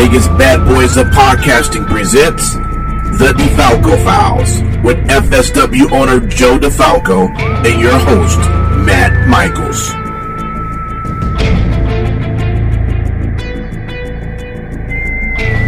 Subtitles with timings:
[0.00, 7.28] Vegas Badboyz of Podcasting presents The DeFalco Files with FSW owner Joe DeFalco
[7.66, 8.38] and your host,
[8.86, 9.88] Matt Michaels.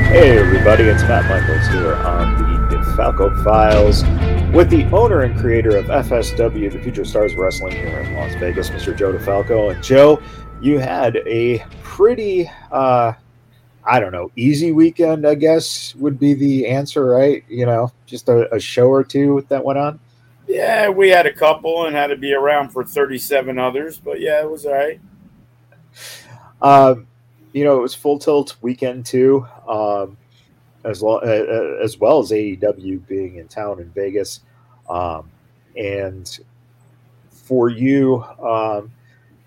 [0.08, 4.02] Hey everybody, it's Matt Michaels here on the DeFalco Files
[4.54, 8.70] with the owner and creator of FSW, the Future Stars Wrestling here in Las Vegas,
[8.70, 8.96] Mr.
[8.96, 9.74] Joe DeFalco.
[9.74, 10.22] And Joe,
[10.62, 13.12] you had a pretty, uh,
[13.84, 17.44] I don't know, easy weekend, I guess would be the answer, right?
[17.48, 19.98] You know, just a, a show or two that went on.
[20.46, 24.40] Yeah, we had a couple and had to be around for 37 others, but yeah,
[24.40, 25.00] it was all right.
[26.60, 27.06] Um,
[27.52, 30.16] you know, it was full tilt weekend too, um,
[30.84, 34.40] as, lo- uh, as well as AEW being in town in Vegas.
[34.88, 35.30] Um,
[35.76, 36.38] and
[37.30, 38.92] for you, um,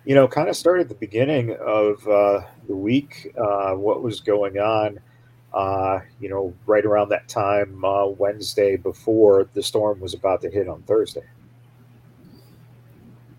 [0.06, 4.59] you know, kind of started the beginning of uh, the week, uh, what was going
[4.59, 5.00] on,
[5.53, 10.50] uh, you know, right around that time, uh, Wednesday before the storm was about to
[10.50, 11.23] hit on Thursday.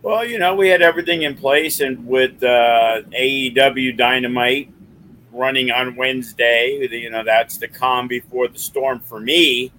[0.03, 4.73] Well, you know, we had everything in place, and with uh, AEW Dynamite
[5.33, 9.73] running on Wednesday, you know, that's the calm before the storm for me.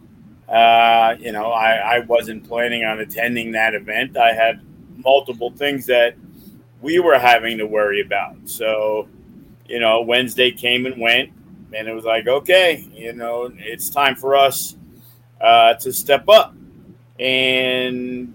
[0.48, 4.16] Uh, you know, I, I wasn't planning on attending that event.
[4.16, 4.62] I had
[4.98, 6.16] multiple things that
[6.82, 8.36] we were having to worry about.
[8.46, 9.08] So,
[9.68, 11.32] you know, Wednesday came and went,
[11.74, 14.78] and it was like, okay, you know, it's time for us
[15.42, 16.56] uh, to step up
[17.20, 18.34] and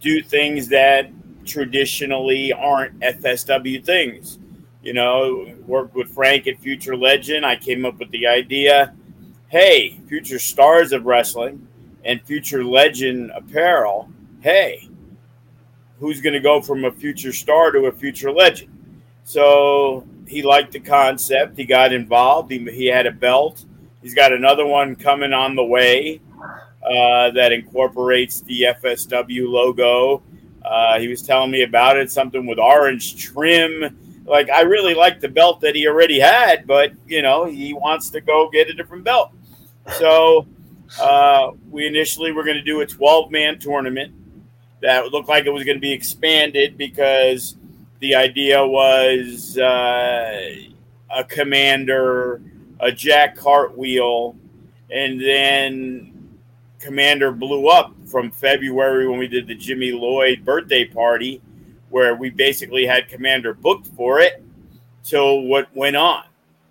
[0.00, 1.10] do things that
[1.44, 4.38] traditionally aren't FSW things.
[4.82, 7.46] You know, worked with Frank at Future Legend.
[7.46, 8.94] I came up with the idea
[9.54, 11.64] hey, Future Stars of Wrestling
[12.04, 14.08] and Future Legend Apparel,
[14.40, 14.88] hey,
[16.04, 18.70] who's going to go from a future star to a future legend?
[19.24, 21.56] So he liked the concept.
[21.56, 22.50] He got involved.
[22.50, 23.64] He, he had a belt.
[24.02, 26.20] He's got another one coming on the way
[26.82, 30.22] uh, that incorporates the FSW logo.
[30.62, 33.96] Uh, he was telling me about it, something with orange trim.
[34.26, 38.10] Like, I really like the belt that he already had, but, you know, he wants
[38.10, 39.32] to go get a different belt.
[39.98, 40.46] So
[41.00, 44.14] uh, we initially were going to do a 12 man tournament
[44.84, 47.56] that looked like it was going to be expanded because
[48.00, 50.56] the idea was uh,
[51.10, 52.42] a Komander,
[52.80, 54.36] a Jack Cartwheel,
[54.90, 56.38] and then
[56.80, 61.40] Komander blew up from February when we did the Jimmy Lloyd birthday party,
[61.88, 64.42] where we basically had Komander booked for it
[65.02, 66.24] till what went on.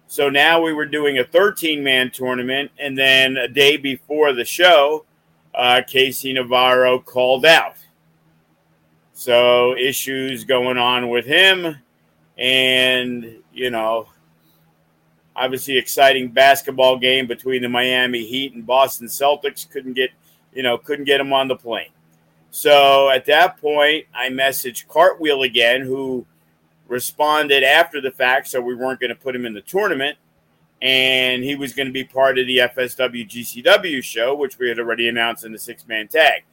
[0.05, 4.45] So now we were doing a 13 man tournament, and then a day before the
[4.45, 5.05] show,
[5.55, 7.77] uh, Casey Navarro called out.
[9.23, 11.77] So issues going on with him,
[12.37, 14.09] and you know,
[15.33, 19.69] obviously exciting basketball game between the Miami Heat and Boston Celtics.
[19.69, 20.09] Couldn't get,
[20.53, 21.91] you know, couldn't get him on the plane.
[22.51, 26.25] So at that point, I messaged Cartwheel again, who
[26.89, 30.17] responded after the fact, so we weren't going to put him in the tournament.
[30.81, 34.79] And he was going to be part of the FSW GCW show, which we had
[34.79, 36.43] already announced in the six man tag.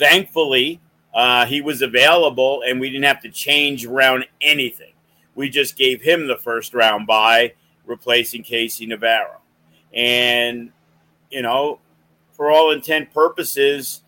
[0.00, 0.80] Thankfully,
[1.14, 4.94] uh, he was available and we didn't have to change around anything.
[5.34, 7.52] We just gave him the first round by
[7.84, 9.42] replacing Casey Navarro.
[9.92, 10.72] And,
[11.30, 11.80] you know,
[12.32, 14.02] for all intent purposes,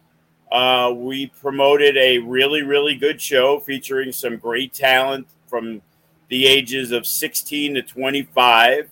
[0.50, 5.82] uh, we promoted a really, really good show featuring some great talent from
[6.28, 8.88] the ages of 16 to 25,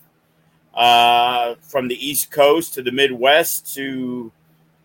[0.75, 4.31] uh, from the East Coast to the Midwest to,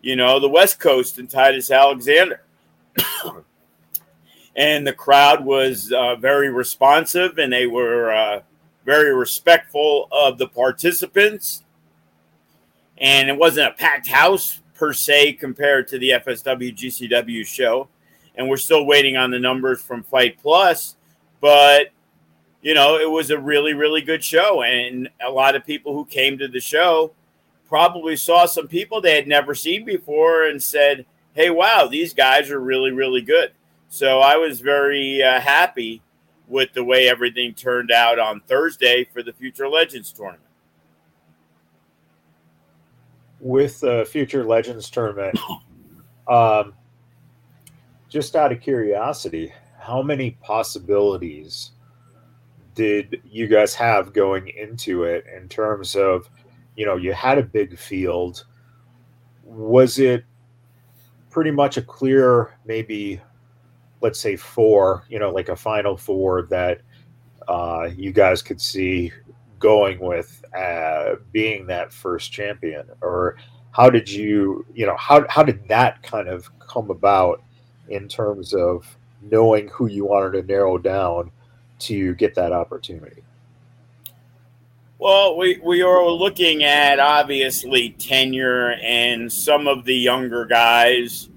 [0.01, 2.41] you know, the West Coast and Titus Alexander.
[4.55, 8.41] and the crowd was uh, very responsive and they were uh,
[8.85, 11.63] very respectful of the participants.
[12.97, 17.89] And it wasn't a packed house per se compared to the FSW GCW show.
[18.35, 20.95] And we're still waiting on the numbers from Fight Plus,
[21.41, 21.87] but
[22.61, 24.63] you know, it was a really, really good show.
[24.63, 27.13] And a lot of people who came to the show
[27.67, 32.49] probably saw some people they had never seen before and said, Hey, wow, these guys
[32.49, 33.51] are really, really good.
[33.89, 36.01] So I was very uh, happy
[36.47, 40.47] with the way everything turned out on Thursday for the Future Legends tournament.
[43.39, 45.37] with the Future Legends tournament,
[46.27, 46.73] um,
[48.09, 51.71] just out of curiosity, how many possibilities
[52.75, 56.29] did you guys have going into it in terms of,
[56.77, 58.45] you know, you had a big field.
[59.43, 60.23] Was it
[61.31, 63.19] pretty much a clear, maybe,
[63.99, 66.81] let's say four, you know, like a final four that
[67.47, 69.11] uh, you guys could see
[69.59, 72.87] going with uh, being that first champion?
[73.01, 73.37] Or
[73.71, 77.41] how did you, you know, how, how did that kind of come about
[77.89, 81.31] in terms of knowing who you wanted to narrow down
[81.79, 83.23] to get that opportunity?
[84.99, 91.29] Well, we, we are looking at obviously tenure and some of the younger guys,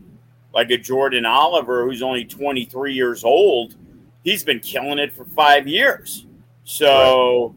[0.54, 3.76] like a Jordan Oliver, who's only 23 years old.
[4.24, 6.26] He's been killing it for five years.
[6.64, 7.54] So, right.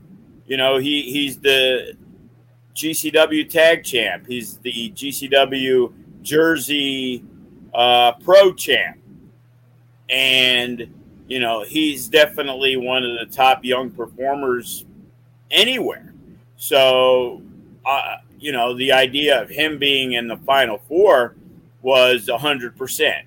[0.48, 1.96] you know, he, he's the
[2.76, 7.24] GCW tag champ, he's the GCW Jersey
[7.74, 8.98] uh, pro champ.
[10.10, 10.94] And
[11.28, 14.86] you know, he's definitely one of the top young performers
[15.54, 16.14] anywhere.
[16.58, 17.42] So,
[17.86, 21.36] uh, you know, the idea of him being in the Final Four
[21.82, 23.24] was 100%.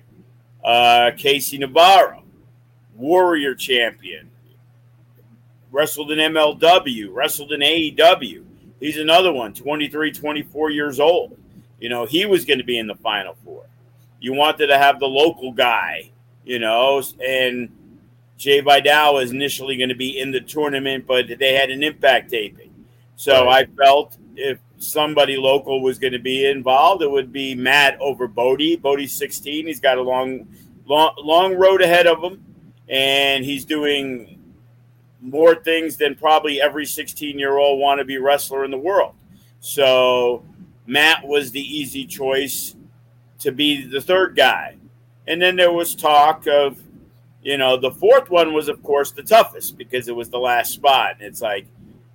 [0.63, 2.23] Uh, Casey Navarro,
[2.95, 4.29] Warrior champion,
[5.71, 8.43] wrestled in MLW, wrestled in AEW.
[8.79, 11.37] He's another one, 23, 24 years old.
[11.79, 13.65] You know, he was going to be in the Final Four.
[14.19, 16.11] You wanted to have the local guy,
[16.43, 17.69] you know, and
[18.37, 22.29] Jay Vidal was initially going to be in the tournament, but they had an impact
[22.29, 22.71] taping.
[23.15, 23.49] So.
[23.49, 28.27] I felt if somebody local was going to be involved, it would be Matt over
[28.27, 28.75] Bodie.
[28.75, 29.65] Bodie's 16.
[29.65, 30.47] He's got a long,
[30.85, 32.43] long, long road ahead of him,
[32.87, 34.39] and he's doing
[35.19, 39.15] more things than probably every 16 year old wannabe wrestler in the world.
[39.59, 40.45] So
[40.85, 42.75] Matt was the easy choice
[43.39, 44.77] to be the third guy.
[45.27, 46.81] And then there was talk of
[47.47, 50.73] you know, the fourth one was, of course, the toughest because it was the last
[50.73, 51.11] spot.
[51.13, 51.65] And it's like,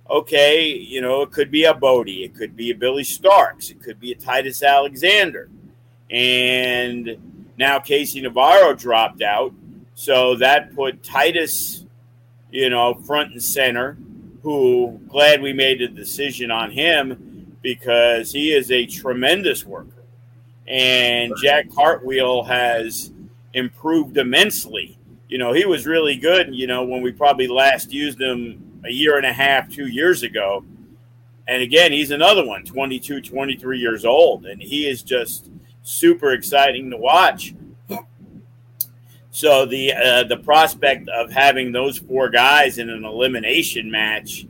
[0.07, 3.81] okay, you know, it could be a Bodie, it could be a Billy Starks, it
[3.81, 5.49] could be a Titus Alexander.
[6.11, 7.17] And
[7.57, 9.55] now Casey Navarro dropped out.
[9.95, 11.83] So that put Titus,
[12.51, 13.97] you know, front and center,
[14.43, 20.03] who glad we made a decision on him because he is a tremendous worker.
[20.67, 23.11] And Jack Cartwheel has
[23.55, 24.99] improved immensely
[25.33, 28.91] you know, he was really good, you know, when we probably last used him a
[28.91, 30.63] year and a half, two years ago.
[31.47, 35.49] And again, he's another one, 22, 23 years old, and he is just
[35.81, 37.55] super exciting to watch.
[39.31, 44.45] So the uh, the prospect of having those four guys in an elimination match,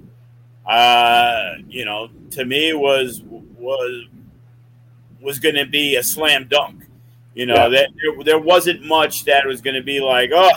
[0.69, 3.23] uh, you know, to me was
[3.57, 4.07] was
[5.21, 6.83] was going to be a slam dunk.
[7.35, 7.69] You know, yeah.
[7.69, 10.51] that there, there wasn't much that was going to be like, oh,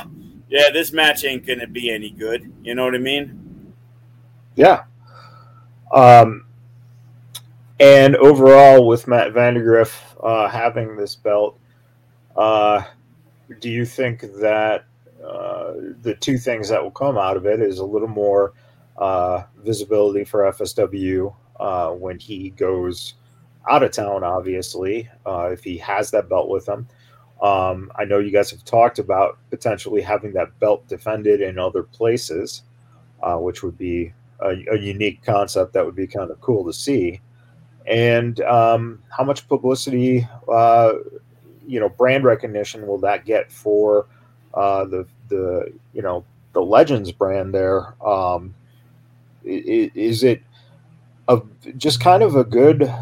[0.49, 2.53] yeah, this match ain't going to be any good.
[2.63, 3.73] You know what I mean?
[4.55, 4.85] Yeah.
[5.93, 6.47] Um,
[7.79, 11.59] and overall, with Matt Vandagriff uh, having this belt,
[12.37, 12.83] uh,
[13.61, 14.85] do you think that
[15.25, 15.73] uh,
[16.03, 18.53] the two things that will come out of it is a little more
[18.99, 23.15] uh, visibility for FSW uh, when he goes
[23.69, 26.87] out of town, obviously, uh, if he has that belt with him,
[27.43, 31.83] um, I know you guys have talked about potentially having that belt defended in other
[31.83, 32.63] places,
[33.23, 36.73] uh, which would be a, a, unique concept that would be kind of cool to
[36.73, 37.21] see.
[37.87, 40.95] And um, how much publicity, uh,
[41.67, 44.07] you know, brand recognition will that get for
[44.55, 46.25] uh, the the you know
[46.55, 47.95] the Legends brand there?
[48.05, 48.55] Um,
[49.45, 50.43] is it
[51.29, 51.41] a,
[51.77, 52.93] just kind of a good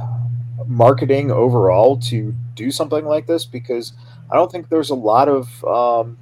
[0.67, 3.47] marketing overall to do something like this?
[3.47, 3.93] Because
[4.35, 6.19] I don't think there's a lot of um,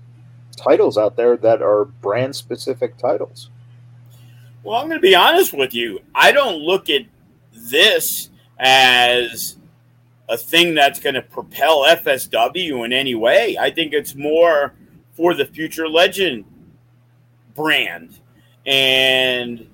[0.54, 3.48] titles out there that are brand specific titles.
[4.62, 6.00] Well, I'm going to be honest with you.
[6.14, 7.06] I don't look at
[7.54, 8.28] this
[8.58, 9.56] as
[10.28, 13.56] a thing that's going to propel FSW in any way.
[13.58, 14.74] I think it's more
[15.14, 16.44] for the future legend
[17.54, 18.20] brand.
[18.66, 19.66] And,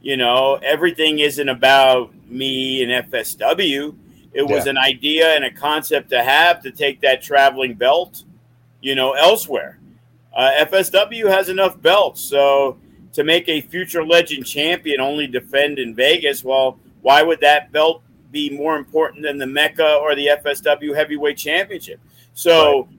[0.00, 3.94] you know, everything isn't about me and FSW.
[4.36, 4.72] It was yeah.
[4.72, 8.24] an idea and a concept to have to take that traveling belt,
[8.82, 9.78] you know, elsewhere.
[10.34, 12.76] Uh, FSW has enough belts, so
[13.14, 18.02] to make a future legend champion only defend in Vegas, well, why would that belt
[18.30, 22.00] be more important than the Mecca or the FSW Heavyweight Championship?
[22.34, 22.80] So.
[22.82, 22.90] Right.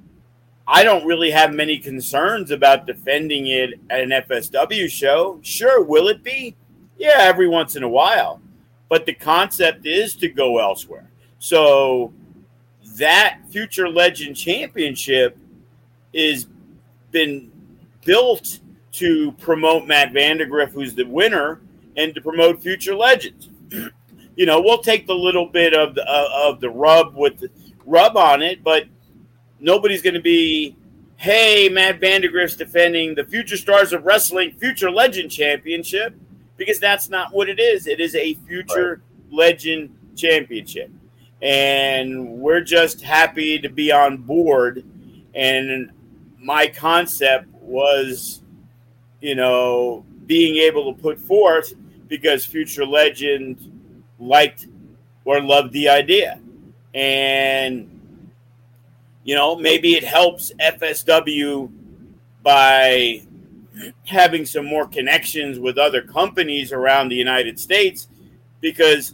[0.70, 5.40] I don't really have many concerns about defending it at an FSW show.
[5.42, 6.58] Sure, will it be?
[6.98, 8.42] Yeah, every once in a while.
[8.90, 11.07] But the concept is to go elsewhere.
[11.40, 12.14] So
[12.98, 15.38] that future legend championship
[16.14, 16.48] is
[17.12, 17.52] been
[18.06, 18.60] built
[18.94, 21.62] to promote Matt Vandagriff, who's the winner,
[21.96, 23.50] and to promote future legends.
[24.36, 27.50] you know, we'll take the little bit of the uh, of the rub with the
[27.86, 28.86] rub on it, but
[29.60, 30.76] nobody's going to be,
[31.18, 36.16] hey, Matt Vandagriff's defending the Future Stars of Wrestling Future Legend Championship
[36.58, 37.88] because that's not what it is.
[37.88, 39.34] It is a Future right.
[39.38, 40.92] Legend Championship,
[41.42, 44.84] and we're just happy to be on board.
[45.36, 45.92] And
[46.40, 48.42] my concept was,
[49.22, 51.74] you know, being able to put forth
[52.08, 53.72] because Future Legend
[54.20, 54.68] liked
[55.26, 56.40] or loved the idea.
[56.94, 58.30] And,
[59.24, 61.72] you know, maybe it helps FSW
[62.42, 63.22] by
[64.06, 68.08] having some more connections with other companies around the United States
[68.62, 69.14] because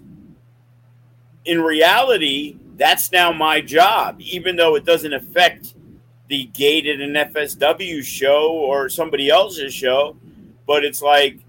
[1.45, 5.75] in reality, that's now my job, even though it doesn't affect
[6.27, 10.15] the gated and FSW show or somebody else's show.
[10.65, 11.39] But it's like,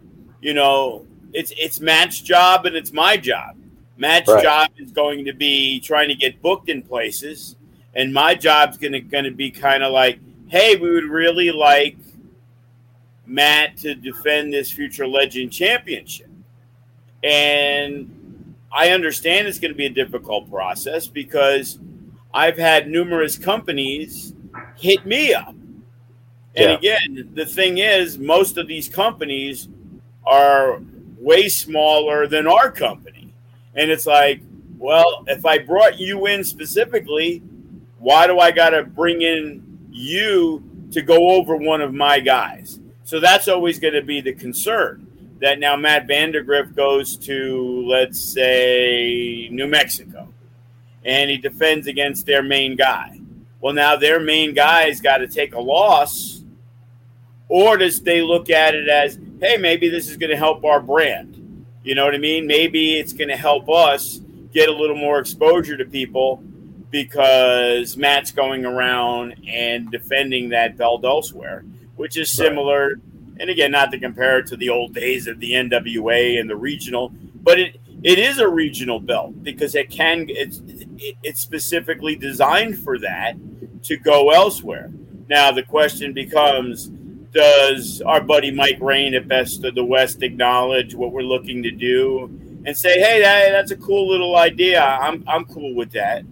[0.41, 3.57] you know, it's it's Matt's job and it's my job.
[3.97, 4.43] Matt's right.
[4.43, 7.57] job is going to be trying to get booked in places,
[7.95, 11.97] and my job's gonna gonna be kind of like, hey, we would really like
[13.27, 16.29] Matt to defend this future legend championship.
[17.23, 18.24] And
[18.75, 21.79] I understand it's going to be a difficult process because
[22.33, 24.35] I've had numerous companies
[24.77, 25.55] hit me up.
[26.57, 26.97] And yeah.
[26.99, 29.69] again, the thing is, most of these companies
[30.27, 30.81] are
[31.19, 33.33] way smaller than our company.
[33.75, 34.41] And it's like,
[34.77, 37.43] well, if I brought you in specifically,
[37.99, 42.81] why do I got to bring in you to go over one of my guys?
[43.05, 45.04] So that's always going to be the concern.
[45.45, 50.33] That now Matt Vandagriff goes to, let's say, New Mexico,
[51.05, 53.21] and he defends against their main guy.
[53.61, 56.43] Well, now their main guy's got to take a loss,
[57.51, 60.81] or does they look at it as, hey, maybe this is going to help our
[60.81, 61.67] brand?
[61.83, 62.47] You know what I mean?
[62.47, 64.23] Maybe it's going to help us
[64.55, 66.43] get a little more exposure to people
[66.89, 72.89] because Matt's going around and defending that belt elsewhere which is similar.
[72.89, 72.99] Right.
[73.39, 76.57] And again, not to compare it to the old days of the NWA and the
[76.57, 77.13] regional,
[77.43, 80.61] but it it is a regional belt because it can it's
[81.23, 83.35] it's specifically designed for that
[83.85, 84.91] to go elsewhere.
[85.29, 86.91] Now the question becomes
[87.33, 91.71] does our buddy Mike Rain at Best of the West acknowledge what we're looking to
[91.73, 92.27] do
[92.65, 94.81] and say, hey, that, that's a cool little idea.
[94.81, 96.23] I'm, I'm cool with that.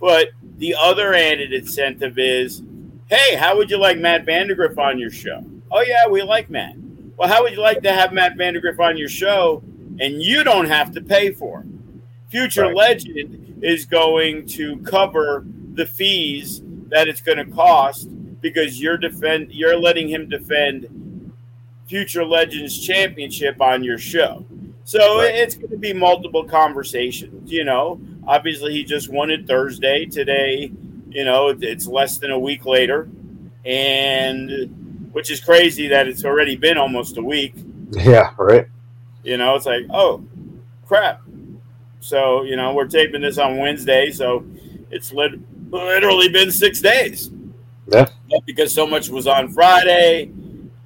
[0.00, 2.64] But the other added incentive is
[3.10, 5.44] Hey, how would you like Matt Vandagriff on your show?
[5.74, 6.76] Oh, yeah, we like Matt.
[7.16, 9.62] Well, how would you like to have Matt Vandagriff on your show
[10.00, 12.02] and you don't have to pay for him?
[12.28, 12.76] Future right.
[12.76, 18.08] Legend is going to cover the fees that it's going to cost
[18.40, 21.32] because you're defend you're letting him defend
[21.86, 24.46] Future Legends Championship on your show.
[24.84, 25.34] So right.
[25.34, 27.50] it's going to be multiple conversations.
[27.50, 30.06] You know, obviously he just won it Thursday.
[30.06, 30.70] Today
[31.14, 33.08] you know, it's less than a week later,
[33.64, 34.83] and
[35.14, 37.54] which is crazy that it's already been almost a week.
[37.92, 38.66] Yeah, right.
[39.22, 40.24] You know, it's like, oh,
[40.86, 41.22] crap.
[42.00, 44.44] So, you know, we're taping this on Wednesday, so
[44.90, 45.38] it's lit-
[45.70, 47.30] literally been six days.
[47.86, 48.08] Yeah.
[48.44, 50.32] Because so much was on Friday,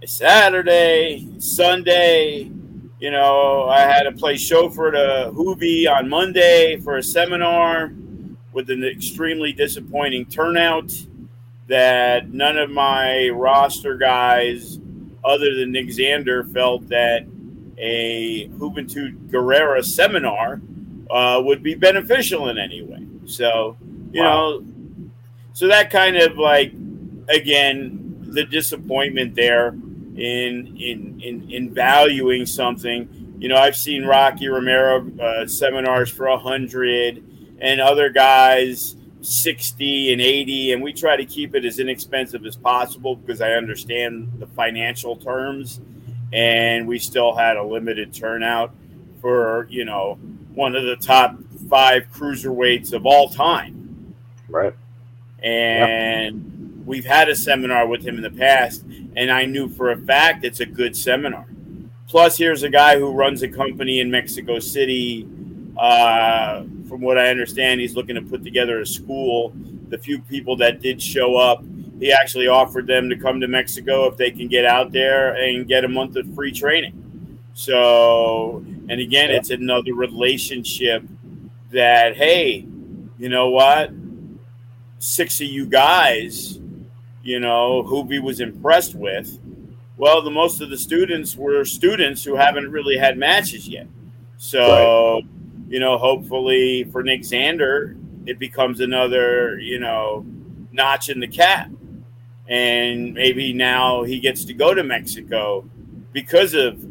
[0.04, 2.50] Saturday, Sunday.
[3.00, 7.94] You know, I had to play chauffeur to Juvi on Monday for a seminar
[8.52, 10.92] with an extremely disappointing turnout
[11.68, 14.78] that none of my roster guys,
[15.24, 17.26] other than Nick Xander, felt that
[17.76, 20.60] a Juventud Guerrera seminar
[21.10, 23.06] uh, would be beneficial in any way.
[23.26, 23.76] So,
[24.12, 24.58] you wow.
[24.60, 24.66] know,
[25.52, 26.72] so that kind of like,
[27.28, 33.36] again, the disappointment there in in in, in valuing something.
[33.38, 37.22] You know, I've seen Rocky Romero uh, seminars for a hundred
[37.60, 38.96] and other guys
[39.28, 43.52] 60 and 80 and we try to keep it as inexpensive as possible because i
[43.52, 45.80] understand the financial terms
[46.32, 48.74] and we still had a limited turnout
[49.20, 50.14] for you know
[50.54, 51.36] one of the top
[51.68, 54.14] five cruiserweights of all time
[54.48, 54.74] right
[55.42, 56.86] and yep.
[56.86, 58.82] we've had a seminar with him in the past
[59.14, 61.46] and i knew for a fact it's a good seminar
[62.08, 65.28] plus here's a guy who runs a company in mexico city
[65.76, 69.52] uh, from what I understand, he's looking to put together a school.
[69.88, 71.62] The few people that did show up,
[71.98, 75.66] he actually offered them to come to Mexico if they can get out there and
[75.66, 77.38] get a month of free training.
[77.54, 81.02] So, and again, it's another relationship
[81.72, 82.66] that, hey,
[83.18, 83.90] you know what?
[85.00, 86.60] Six of you guys,
[87.22, 89.38] you know, Juvi was impressed with.
[89.96, 93.88] Well, the most of the students were students who haven't really had matches yet.
[94.36, 95.24] So, right.
[95.68, 97.96] You know, hopefully for Nick Xander,
[98.26, 100.24] it becomes another, you know,
[100.72, 101.70] notch in the cap.
[102.48, 105.68] And maybe now he gets to go to Mexico
[106.12, 106.82] because of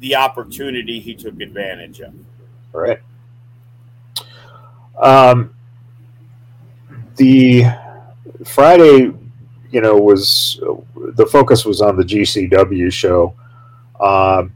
[0.00, 2.14] the opportunity he took advantage of.
[2.72, 3.00] Right.
[5.00, 5.54] Um,
[7.16, 7.64] the
[8.46, 9.12] Friday,
[9.70, 10.60] you know, was
[11.14, 13.34] the focus was on the GCW show.
[14.00, 14.54] Um,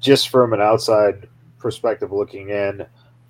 [0.00, 1.28] just from an outside
[1.62, 2.84] perspective looking in,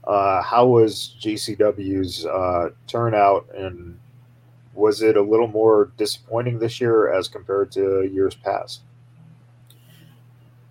[0.04, 3.98] uh, how was GCW's uh, turnout, and
[4.74, 8.80] was it a little more disappointing this year as compared to years past?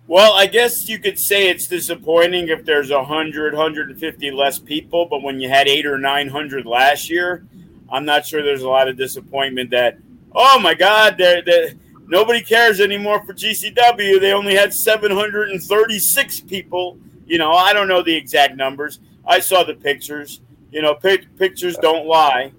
[0.08, 5.22] Well, I guess you could say it's disappointing if there's 100, 150 less people, but
[5.22, 7.46] when you had eight or 900 last year,
[7.88, 9.98] I'm not sure there's a lot of disappointment that,
[10.34, 11.72] oh my God, they're, they're,
[12.08, 14.20] nobody cares anymore for GCW.
[14.20, 16.98] They only had 736 people.
[17.26, 19.00] You know, I don't know the exact numbers.
[19.26, 20.40] I saw the pictures.
[20.70, 22.52] You know, pic- pictures don't lie.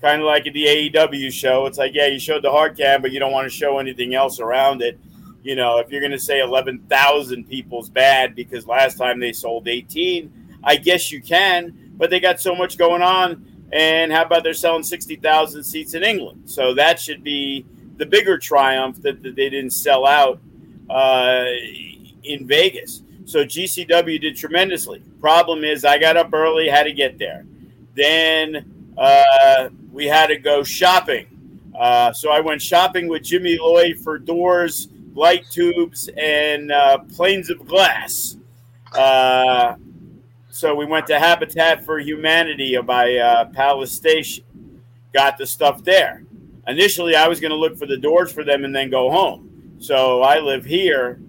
[0.00, 1.66] Kind of like at the AEW show.
[1.66, 4.14] It's like, yeah, you showed the hard cam, but you don't want to show anything
[4.14, 4.98] else around it
[5.44, 9.68] you know, if you're going to say 11,000 people's bad because last time they sold
[9.68, 13.46] 18, I guess you can, but they got so much going on.
[13.70, 16.50] And how about they're selling 60,000 seats in England?
[16.50, 17.66] So that should be
[17.98, 20.40] the bigger triumph that, that they didn't sell out
[20.88, 21.44] uh,
[22.22, 23.02] in Vegas.
[23.24, 25.02] So GCW did tremendously.
[25.20, 27.46] Problem is, I got up early, had to get there.
[27.94, 31.26] Then uh, we had to go shopping.
[31.78, 37.50] Uh, so I went shopping with Jimmy Lloyd for doors light tubes, and uh, planes
[37.50, 38.36] of glass.
[38.92, 39.76] Uh,
[40.50, 44.44] so we went to Habitat for Humanity by uh, Palace Station,
[45.12, 46.24] got the stuff there.
[46.66, 49.76] Initially, I was going to look for the doors for them and then go home.
[49.78, 51.20] So I live here,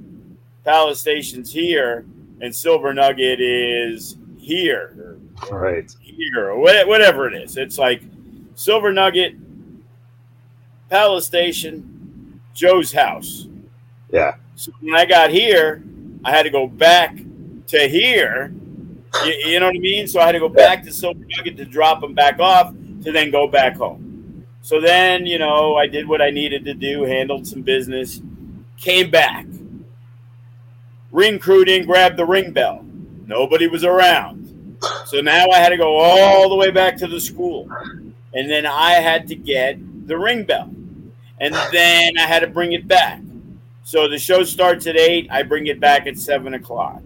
[0.66, 2.06] Palace Station's here,
[2.42, 5.20] and Silver Nugget is here.
[5.52, 5.90] right?
[6.02, 7.56] Here, or whatever it is.
[7.56, 8.02] It's like
[8.56, 9.36] Silver Nugget,
[10.90, 13.48] Palace Station, Joe's house.
[14.12, 14.36] Yeah.
[14.56, 15.84] So when I got here,
[16.24, 17.16] I had to go back
[17.68, 18.54] to here.
[19.24, 20.08] You, you know what I mean?
[20.08, 22.74] So I had to go back to Silver Nugget to drop them back off
[23.04, 24.46] to then go back home.
[24.62, 28.20] So then, you know, I did what I needed to do, handled some business,
[28.78, 29.46] came back.
[31.16, 32.84] Ring crew didn't grab the ring bell.
[33.26, 34.78] Nobody was around.
[35.06, 37.70] So now I had to go all the way back to the school.
[38.34, 39.78] And then I had to get
[40.10, 40.70] the ring bell.
[41.40, 43.22] And then I had to bring it back.
[43.86, 45.30] So the show starts at eight.
[45.32, 47.02] I bring it back at seven o'clock.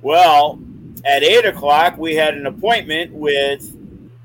[0.00, 0.58] Well,
[1.04, 3.76] at eight o'clock, we had an appointment with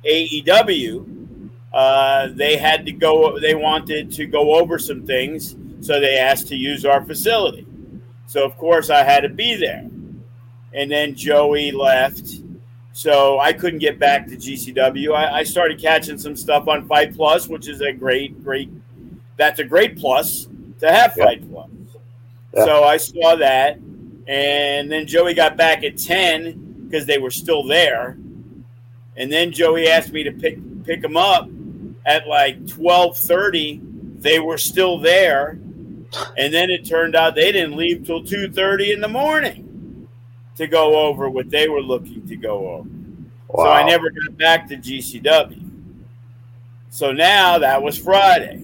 [0.06, 1.50] AEW.
[1.74, 3.38] Uh, they had to go.
[3.42, 7.67] They wanted to go over some things, so they asked to use our facility.
[8.28, 9.90] So of course, I had to be there.
[10.74, 12.30] And then Joey left,
[12.94, 15.14] so I couldn't get back to GCW.
[15.16, 18.70] I, I started catching some stuff on Fight Plus, which is a great, great.
[19.38, 20.48] That's a great plus
[20.80, 21.70] to have Fight Plus.
[22.54, 23.80] So I saw that.
[24.28, 28.18] And then Joey got back at 10 because they were still there.
[29.16, 31.50] And then Joey asked me to pick pick them up
[32.06, 34.22] at like 12:30.
[34.22, 35.60] They were still there.
[36.38, 40.08] And then it turned out they didn't leave till 2:30 in the morning
[40.56, 42.90] to go over what they were looking to go over.
[43.48, 43.66] Wow.
[43.66, 45.64] So I never got back to GCW.
[46.90, 48.64] So now that was Friday.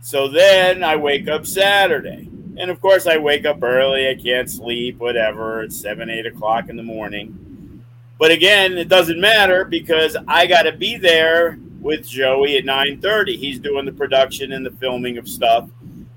[0.00, 2.28] So then I wake up Saturday.
[2.58, 4.08] And of course, I wake up early.
[4.08, 5.62] I can't sleep, whatever.
[5.62, 7.82] It's seven, eight o'clock in the morning.
[8.18, 13.36] But again, it doesn't matter because I got to be there with Joey at 9:30.
[13.36, 15.68] He's doing the production and the filming of stuff.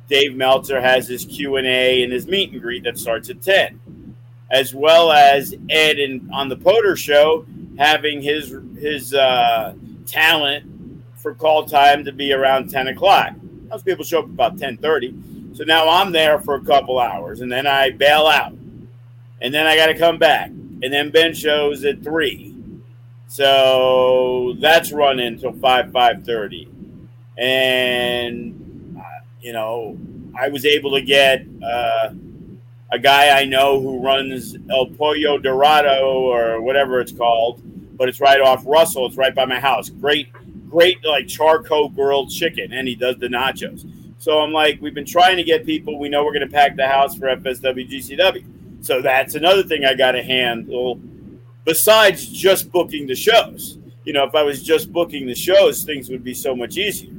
[0.08, 3.42] Dave Meltzer has his Q and A and his meet and greet that starts at
[3.42, 4.16] 10,
[4.52, 7.46] as well as Ed and on the Poder Show
[7.78, 9.74] having his his uh,
[10.06, 13.34] talent for call time to be around 10 o'clock.
[13.70, 17.50] Most people show up about 10:30 so now I'm there for a couple hours and
[17.50, 18.52] then I bail out.
[19.42, 20.50] And then I got to come back.
[20.50, 22.54] And then Ben shows at 3.
[23.28, 26.68] So that's running until 5 5:30.
[27.38, 28.65] And uh,
[29.46, 29.96] you know,
[30.36, 32.10] I was able to get uh,
[32.92, 37.62] a guy I know who runs El Pollo Dorado or whatever it's called,
[37.96, 39.06] but it's right off Russell.
[39.06, 39.90] It's right by my house.
[39.90, 40.34] Great,
[40.68, 43.88] great like charcoal grilled chicken, and he does the nachos.
[44.18, 46.00] So I'm like, we've been trying to get people.
[46.00, 48.84] We know we're going to pack the house for FSW GCW.
[48.84, 51.00] So that's another thing I got to handle
[51.66, 53.78] besides just booking the shows.
[54.06, 57.15] you know, if I was just booking the shows, things would be so much easier.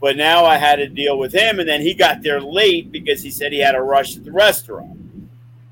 [0.00, 3.22] But now I had to deal with him, and then he got there late because
[3.22, 4.98] he said he had a rush at the restaurant.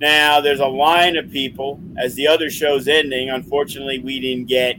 [0.01, 3.31] Now there's a line of people as the other show's ending.
[3.31, 4.77] Unfortunately, we didn't get,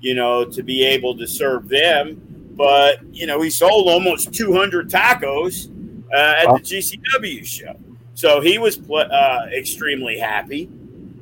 [0.00, 2.20] you know, to be able to serve them.
[2.56, 5.68] But you know, he sold almost 200 tacos
[6.12, 7.76] uh, at the GCW show,
[8.14, 10.70] so he was pl- uh, extremely happy.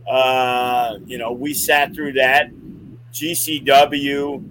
[0.09, 2.51] Uh, you know, we sat through that
[3.13, 4.43] GCW.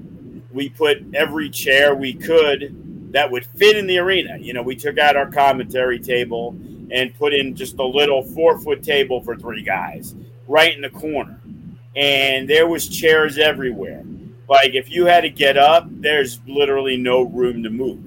[0.51, 2.75] We put every chair we could
[3.11, 4.37] that would fit in the arena.
[4.37, 6.55] You know, we took out our commentary table
[6.91, 10.15] and put in just a little four foot table for three guys
[10.47, 11.39] right in the corner.
[11.95, 14.03] And there was chairs everywhere.
[14.47, 18.03] Like if you had to get up, there's literally no room to move.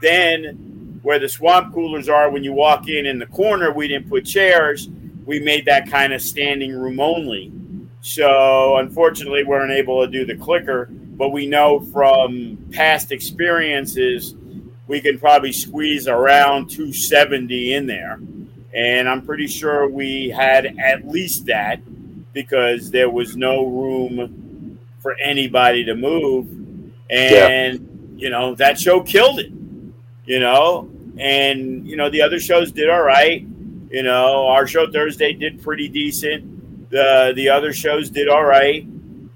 [0.00, 4.08] Then where the swamp coolers are when you walk in in the corner, we didn't
[4.08, 4.88] put chairs.
[5.26, 7.52] We made that kind of standing room only.
[8.00, 14.34] So unfortunately, we weren't able to do the clicker, but we know from past experiences
[14.86, 18.20] we can probably squeeze around 270 in there.
[18.74, 21.80] And I'm pretty sure we had at least that
[22.32, 26.48] because there was no room for anybody to move.
[27.10, 28.16] And, yeah.
[28.16, 29.52] you know, that show killed it,
[30.24, 30.90] you know.
[31.18, 33.46] And, you know, the other shows did all right.
[33.90, 36.90] You know, our show Thursday did pretty decent.
[36.90, 38.86] The, the other shows did all right.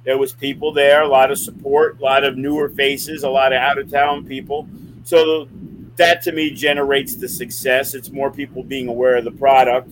[0.04, 3.52] There was people there, a lot of support, a lot of newer faces, a lot
[3.52, 4.68] of out of town people.
[5.07, 5.47] So
[5.95, 7.95] that to me generates the success.
[7.95, 9.88] It's more people being aware of the product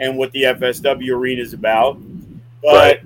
[0.00, 2.00] and what the FSW arena is about.
[2.60, 3.00] But right.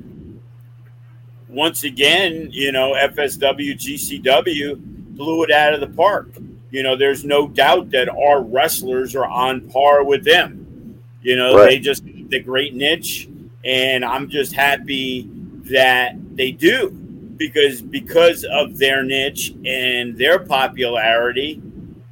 [1.51, 4.81] once again, you know, FSW, GCW
[5.17, 6.31] blew it out of the park.
[6.71, 10.99] You know, there's no doubt that our wrestlers are on par with them.
[11.21, 11.67] You know, right.
[11.67, 13.29] they just the great niche,
[13.67, 15.29] and I'm just happy
[15.65, 17.10] that they do
[17.41, 21.61] because because of their niche and their popularity,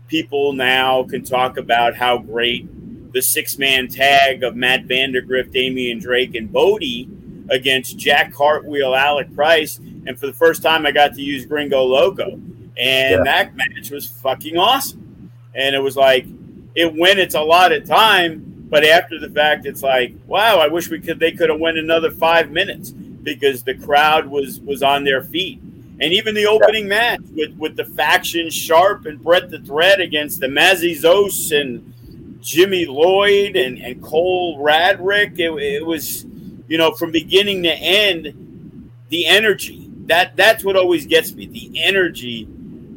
[0.08, 2.66] people now can talk about how great
[3.12, 7.10] the six man tag of Matt Vandagriff, Damian Drake, and Bodie
[7.50, 9.76] against Jack Cartwheel, Alec Price.
[10.06, 12.32] And for the first time, I got to use Gringo Loco.
[12.32, 13.22] And yeah.
[13.22, 15.30] that match was fucking awesome.
[15.54, 16.26] And it was like,
[16.74, 20.68] it went its a lot of time, but after the fact, it's like, wow, I
[20.68, 24.82] wish we could, they could have went another five minutes because the crowd was was
[24.82, 25.60] on their feet.
[26.00, 30.38] And even the opening match with, with the faction Sharp and Brett the Thread against
[30.38, 31.92] the Macizos and
[32.40, 36.24] Jimmy Lloyd and, and Cole Radrick, it, it was,
[36.68, 39.90] you know, from beginning to end, the energy.
[40.06, 41.46] That that's what always gets me.
[41.46, 42.48] The energy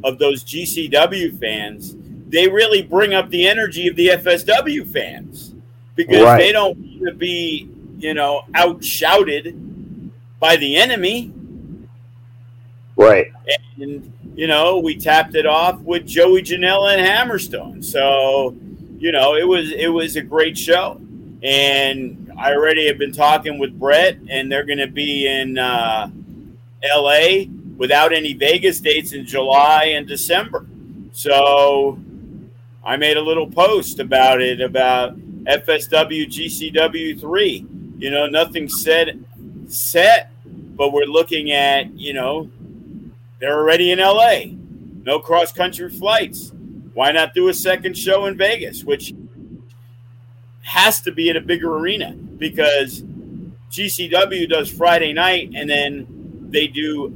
[0.04, 1.96] of those GCW fans.
[2.28, 5.54] They really bring up the energy of the FSW fans
[5.96, 6.38] because right.
[6.38, 9.71] they don't want to be, you know, outshouted
[10.42, 11.32] by the enemy.
[12.96, 13.32] Right.
[13.78, 17.84] And, you know, we tapped it off with Joey Janela and Hammerstone.
[17.84, 18.56] So,
[18.98, 21.00] you know, it was it was a great show.
[21.44, 26.10] And I already have been talking with Brett, and they're going to be in uh,
[26.84, 27.44] LA
[27.76, 30.66] without any Vegas dates in July and December.
[31.12, 32.00] So
[32.84, 37.66] I made a little post about it about FSW GCW 3.
[37.98, 39.24] You know, nothing said
[39.68, 40.31] set
[40.82, 42.50] but we're looking at, you know,
[43.38, 44.46] they're already in LA,
[45.04, 46.50] no cross country flights.
[46.92, 49.14] Why not do a second show in Vegas, which
[50.62, 53.02] has to be at a bigger arena because
[53.70, 57.10] GCW does Friday night and then they do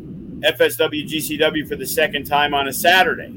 [0.44, 3.34] FSW GCW for the second time on a Saturday.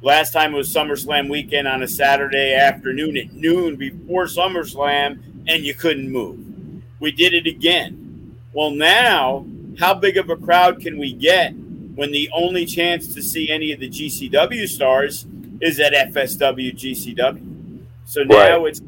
[0.00, 5.66] Last time it was SummerSlam weekend on a Saturday afternoon at noon before SummerSlam, and
[5.66, 6.82] you couldn't move.
[6.98, 8.38] We did it again.
[8.54, 9.44] Well, now
[9.78, 11.52] how big of a crowd can we get
[11.94, 15.26] when the only chance to see any of the GCW stars
[15.60, 17.82] is at FSW GCW?
[18.04, 18.66] So now right.
[18.66, 18.80] it's,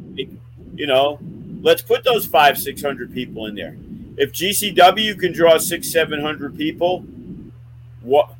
[0.74, 1.18] you know,
[1.60, 3.76] let's put those five, 600 people in there.
[4.16, 7.04] If GCW can draw six, 700 people
[8.02, 8.34] what,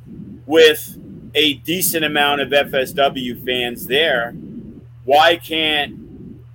[0.46, 0.98] with
[1.34, 4.32] a decent amount of FSW fans there,
[5.04, 5.94] why can't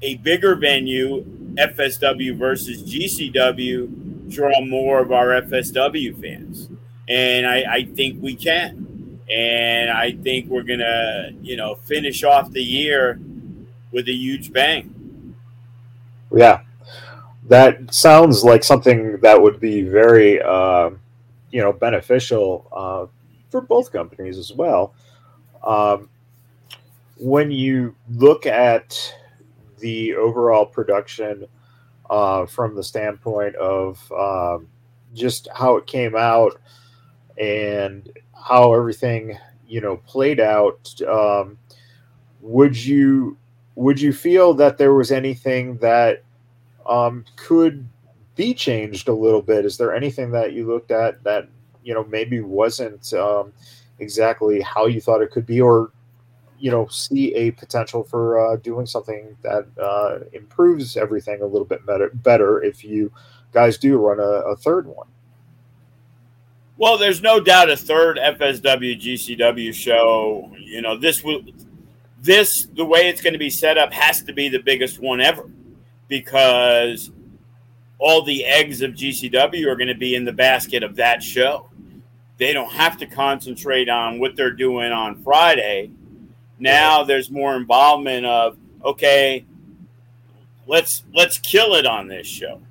[0.02, 1.24] a bigger venue,
[1.56, 4.03] FSW versus GCW,
[4.34, 6.70] draw more of our FSW fans.
[7.08, 9.20] And I, I think we can.
[9.32, 13.20] And I think we're going to, you know, finish off the year
[13.92, 15.36] with a huge bang.
[16.32, 16.62] Yeah.
[17.48, 20.92] That sounds like something that would be very, uh,
[21.52, 23.06] you know, beneficial uh,
[23.52, 24.94] for both companies as well.
[25.64, 26.10] Um,
[27.18, 29.14] when you look at
[29.80, 31.46] the overall production
[32.14, 34.68] uh, from the standpoint of um,
[35.16, 36.62] just how it came out
[37.40, 38.08] and
[38.48, 39.36] how everything
[39.68, 40.94] you know played out.
[41.08, 41.58] Um,
[42.42, 43.36] would you
[43.74, 46.22] would you feel that there was anything that
[46.88, 47.88] um, could
[48.36, 49.66] be changed a little bit?
[49.66, 51.48] Is there anything that you looked at that
[51.84, 53.52] you know maybe wasn't um,
[53.98, 55.90] exactly how you thought it could be, or
[56.64, 61.68] you know see a potential for uh, doing something that uh, improves everything a little
[61.68, 63.12] bit better, better if you
[63.52, 65.08] guys do run a, a third one?
[66.78, 70.54] Well, there's no doubt a third FSW GCW show.
[70.58, 71.42] You know, this will
[72.22, 75.20] this the way it's going to be set up has to be the biggest one
[75.20, 75.52] ever
[76.08, 77.12] because
[78.00, 81.70] all the eggs of GCW are going to be in the basket of that show.
[82.38, 85.92] They don't have to concentrate on what they're doing on Friday.
[86.64, 89.46] Now there's more involvement of okay,
[90.66, 92.62] let's let's kill it on this show.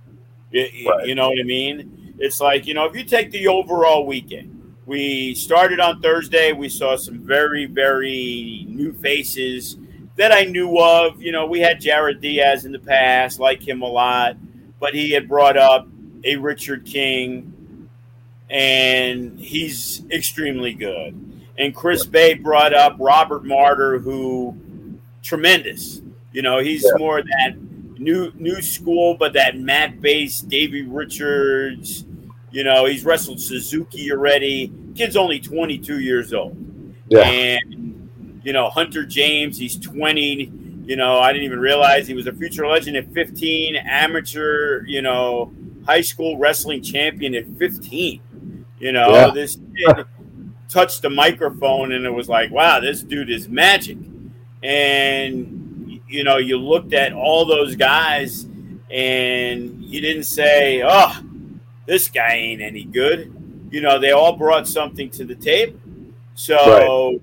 [0.51, 1.07] You, right.
[1.07, 2.15] you know what I mean?
[2.19, 6.53] It's like you know if you take the overall weekend, we started on Thursday.
[6.53, 9.77] We saw some very, very new faces
[10.17, 11.21] that I knew of.
[11.21, 14.39] You know, we had Jared Diaz in the past, like him a lot,
[14.81, 15.87] but he had brought up
[16.25, 17.89] a Richard King,
[18.49, 21.32] and he's extremely good.
[21.59, 24.57] And Chris Bey brought up Robert Martyr, who
[25.23, 26.01] tremendous.
[26.33, 26.99] You know, he's yeah.
[26.99, 27.57] more that
[27.99, 32.05] new new school, but that mat based Davey Richards
[32.53, 34.71] you know, he's wrestled Suzuki already.
[34.95, 36.55] Kid's only 22 years old.
[37.09, 37.23] Yeah.
[37.23, 40.53] And, you know, Hunter James, he's 20.
[40.85, 45.01] You know, I didn't even realize he was a future legend at 15, amateur, you
[45.01, 45.51] know,
[45.87, 48.21] high school wrestling champion at 15.
[48.79, 49.31] You know, yeah.
[49.31, 50.05] this kid
[50.73, 53.99] touched the microphone and it was like, wow, this dude is magic.
[54.63, 58.45] And, you know, you looked at all those guys
[58.91, 61.21] and you didn't say, oh,
[61.87, 63.35] this guy ain't any good.
[63.71, 65.79] You know, they all brought something to the table.
[66.35, 67.21] So, right.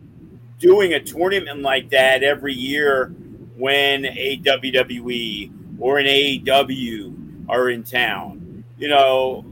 [0.59, 3.07] doing a tournament like that every year
[3.57, 9.43] when a WWE or an AEW are in town, you know,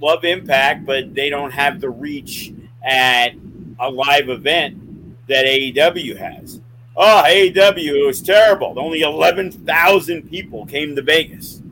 [0.00, 2.52] love Impact, but they don't have the reach
[2.84, 3.34] at
[3.78, 6.60] a live event that AEW has.
[6.96, 8.74] Oh, AEW was terrible.
[8.78, 11.62] Only 11,000 people came to Vegas.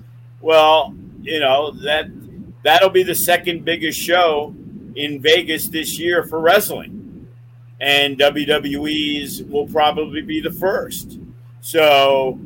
[0.41, 2.07] Well, you know, that
[2.63, 4.55] that'll be the second biggest show
[4.97, 7.29] in Vegas this year for wrestling.
[7.81, 11.19] And WWE's will probably be the first.
[11.61, 12.39] So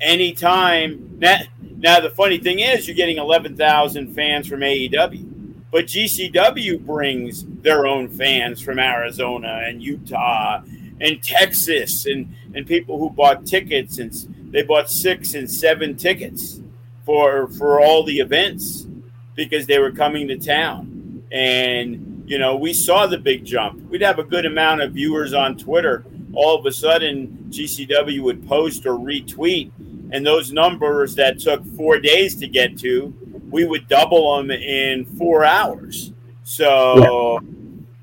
[0.00, 1.38] anytime now,
[1.78, 5.29] now the funny thing is you're getting 11,000 fans from AEW.
[5.70, 10.62] But GCW brings their own fans from Arizona and Utah
[11.00, 14.12] and Texas and, and people who bought tickets and
[14.50, 16.60] they bought six and seven tickets
[17.06, 18.86] for for all the events
[19.34, 21.22] because they were coming to town.
[21.32, 23.88] And, you know, we saw the big jump.
[23.88, 26.04] We'd have a good amount of viewers on Twitter.
[26.34, 29.70] All of a sudden, GCW would post or retweet,
[30.12, 33.14] and those numbers that took four days to get to,
[33.50, 36.12] we would double them in four hours.
[36.44, 37.40] So,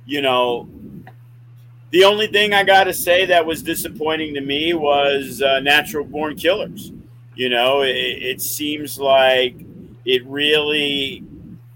[0.05, 0.69] you know,
[1.91, 6.03] the only thing I got to say that was disappointing to me was uh, Natural
[6.03, 6.91] Born Killers.
[7.36, 9.55] You know, it, it seems like
[10.05, 11.23] it really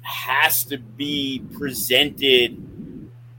[0.01, 2.57] has to be presented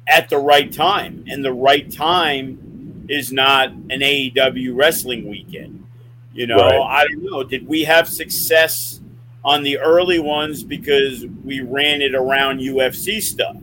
[0.06, 1.24] at the right time.
[1.28, 5.86] And the right time is not an AEW wrestling weekend.
[6.32, 6.80] You know, right.
[6.80, 7.44] I don't know.
[7.44, 9.01] Did we have success
[9.44, 13.56] on the early ones because we ran it around UFC stuff?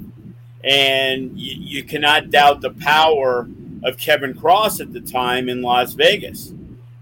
[0.64, 3.48] And you, you cannot doubt the power
[3.84, 6.54] of Kevin Cross at the time in Las Vegas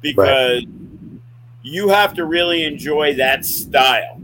[0.02, 1.20] because right.
[1.64, 4.22] you have to really enjoy that style.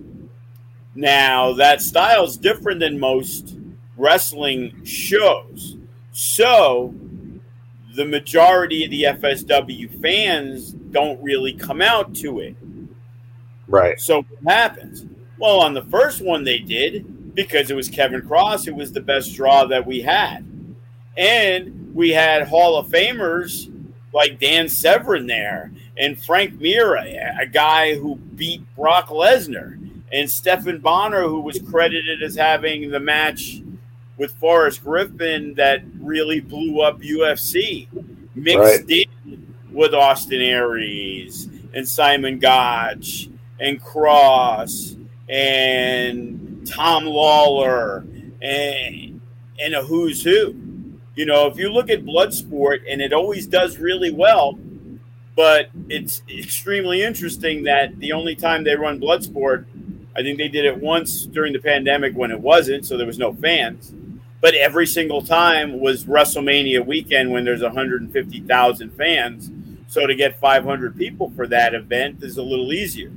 [0.95, 3.55] Now, that style is different than most
[3.97, 5.77] wrestling shows.
[6.11, 6.93] So,
[7.95, 12.55] the majority of the FSW fans don't really come out to it.
[13.73, 13.99] Right.
[13.99, 15.03] So, what happens?
[15.39, 19.01] Well, on the first one, they did because it was Kevin Cross who was the
[19.01, 20.45] best draw that we had.
[21.17, 23.71] And we had Hall of Famers
[24.13, 29.79] like Dan Severn there and Frank Mir, a guy who beat Brock Lesnar
[30.11, 33.63] and Stephan Bonnar, who was credited as having the match
[34.17, 37.87] with Forrest Griffin that really blew up UFC,
[38.35, 38.85] mixed right.
[38.87, 43.29] in with Austin Aries and Simon Gotch
[43.63, 44.95] and Cross
[45.29, 48.05] and Tom Lawlor
[48.41, 49.21] and
[49.59, 50.55] and a who's who.
[51.15, 54.57] You know, if you look at Bloodsport, and it always does really well,
[55.35, 59.65] but it's extremely interesting that the only time they run Bloodsport
[60.15, 63.17] I think they did it once during the pandemic when it wasn't, so there was
[63.17, 63.93] no fans.
[64.41, 69.49] but every single time was WrestleMania weekend when there's 150,000 fans.
[69.87, 73.09] So to get 500 people for that event is a little easier.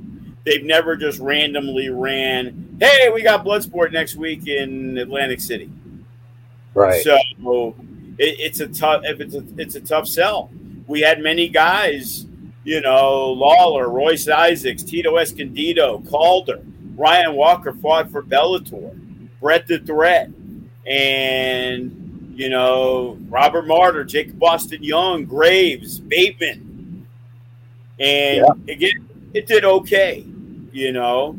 [0.47, 5.69] They've never just randomly ran, hey, we got Bloodsport next week in Atlantic City.
[6.73, 7.03] Right.
[7.03, 7.17] So
[8.17, 10.49] it, it's a tough it's a, it's a tough sell.
[10.87, 12.27] We had many guys,
[12.63, 16.61] you know, Lawlor, Royce Isaacs, Tito Escondido, Calder,
[16.95, 18.97] Ryan Walker fought for Bellator,
[19.41, 20.31] Brett the Threat,
[20.85, 27.05] and you know Robert Martyr, Jacob Austin Young, Graves, Bateman,
[27.99, 28.73] and yeah.
[28.73, 30.25] again, it did okay
[30.71, 31.37] you know,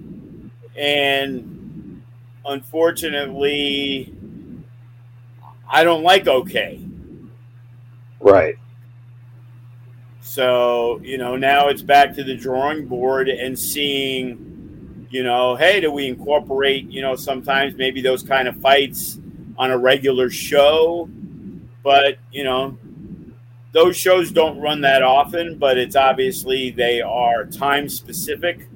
[0.76, 2.02] and
[2.44, 4.14] unfortunately,
[5.70, 6.80] I don't like okay.
[8.20, 8.56] Right.
[10.20, 15.80] So, you know, now it's back to the drawing board and seeing, you know, hey,
[15.80, 19.18] do we incorporate, you know, sometimes maybe those kind of fights
[19.56, 21.08] on a regular show?
[21.82, 22.76] But, you know,
[23.72, 28.68] those shows don't run that often, but it's obviously they are time specific.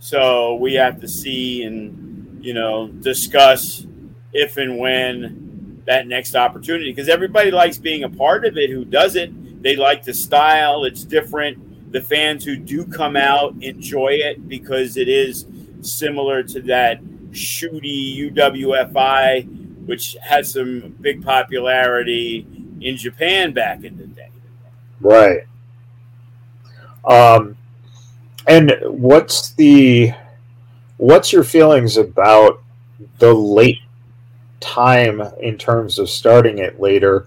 [0.00, 3.86] So we have to see and you know discuss
[4.32, 8.84] if and when that next opportunity because everybody likes being a part of it who
[8.84, 9.62] does it.
[9.62, 11.92] They like the style, it's different.
[11.92, 15.46] The fans who do come out enjoy it because it is
[15.82, 22.46] similar to that shooty UWFI, which had some big popularity
[22.80, 24.30] in Japan back in the day.
[25.00, 25.40] Right.
[27.04, 27.56] Um,
[28.46, 30.12] and what's the
[30.96, 32.62] what's your feelings about
[33.18, 33.80] the late
[34.60, 37.26] time in terms of starting it later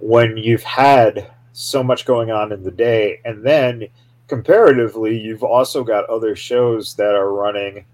[0.00, 3.20] when you've had so much going on in the day?
[3.24, 3.86] And then
[4.26, 7.84] comparatively you've also got other shows that are running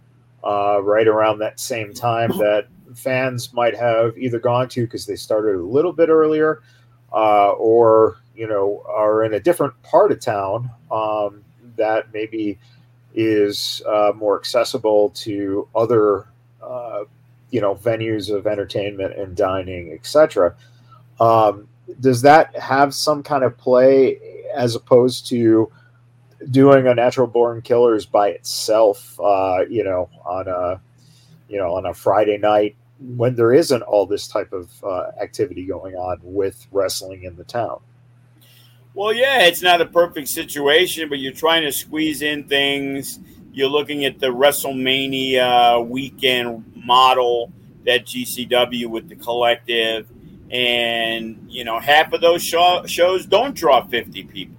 [0.42, 5.16] uh, right around that same time that fans might have either gone to because they
[5.16, 6.62] started a little bit earlier
[7.12, 10.70] uh, or you know are in a different part of town.
[10.90, 11.42] Um,
[11.76, 12.58] that maybe
[13.14, 16.26] is uh, more accessible to other
[16.62, 17.04] uh,
[17.50, 20.54] you know venues of entertainment and dining etc
[21.20, 21.68] um,
[22.00, 24.18] does that have some kind of play
[24.54, 25.70] as opposed to
[26.50, 30.80] doing a natural born killers by itself uh, you know on a
[31.48, 32.74] you know on a friday night
[33.16, 37.44] when there isn't all this type of uh, activity going on with wrestling in the
[37.44, 37.80] town
[38.94, 43.18] well, yeah, it's not a perfect situation, but you're trying to squeeze in things.
[43.52, 47.52] You're looking at the WrestleMania weekend model
[47.84, 50.08] that GCW with the collective,
[50.50, 54.56] and you know half of those show- shows don't draw 50 people.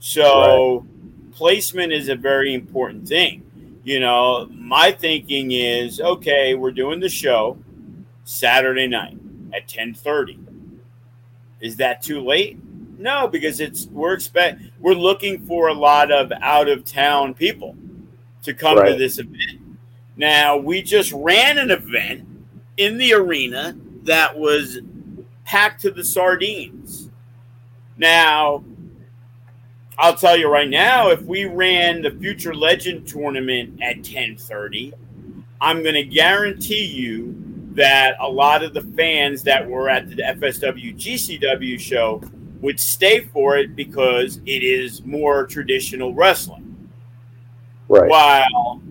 [0.00, 1.32] So right.
[1.32, 3.44] placement is a very important thing.
[3.84, 6.54] You know, my thinking is okay.
[6.54, 7.56] We're doing the show
[8.24, 9.16] Saturday night
[9.54, 10.38] at 10:30.
[11.60, 12.58] Is that too late?
[12.98, 17.76] No, because it's we're expect we're looking for a lot of out of town people
[18.42, 18.90] to come right.
[18.90, 19.60] to this event.
[20.16, 22.26] Now we just ran an event
[22.76, 24.80] in the arena that was
[25.44, 27.08] packed to the sardines.
[27.96, 28.64] Now,
[29.98, 34.92] I'll tell you right now, if we ran the Future Legend tournament at 10:30,
[35.60, 37.34] I'm going to guarantee you
[37.72, 42.22] that a lot of the fans that were at the FSW GCW show
[42.60, 46.90] would stay for it because it is more traditional wrestling.
[47.88, 48.08] Right.
[48.08, 48.82] While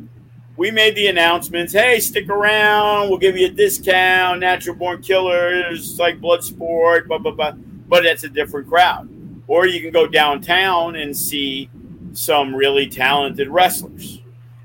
[0.56, 6.00] we made the announcements, hey, stick around, we'll give you a discount, natural born killers,
[6.00, 7.52] like Bloodsport, blah, blah, blah.
[7.88, 9.08] But it's a different crowd.
[9.48, 11.70] Or you can go downtown and see
[12.14, 14.20] some really talented wrestlers.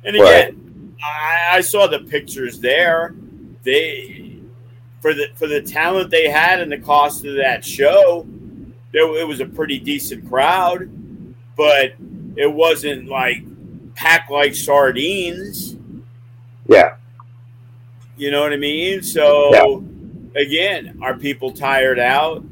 [0.05, 1.53] And again, right.
[1.53, 3.15] I, I saw the pictures there.
[3.63, 4.39] They
[5.01, 8.27] for the for the talent they had and the cost of that show,
[8.93, 10.89] there, it was a pretty decent crowd,
[11.57, 11.95] but
[12.37, 13.43] it wasn't like
[13.95, 15.77] packed like sardines.
[16.69, 16.97] Yeah.
[18.17, 19.03] You know what I mean?
[19.03, 19.51] So,
[20.35, 20.43] yeah.
[20.43, 22.45] again, are people tired out?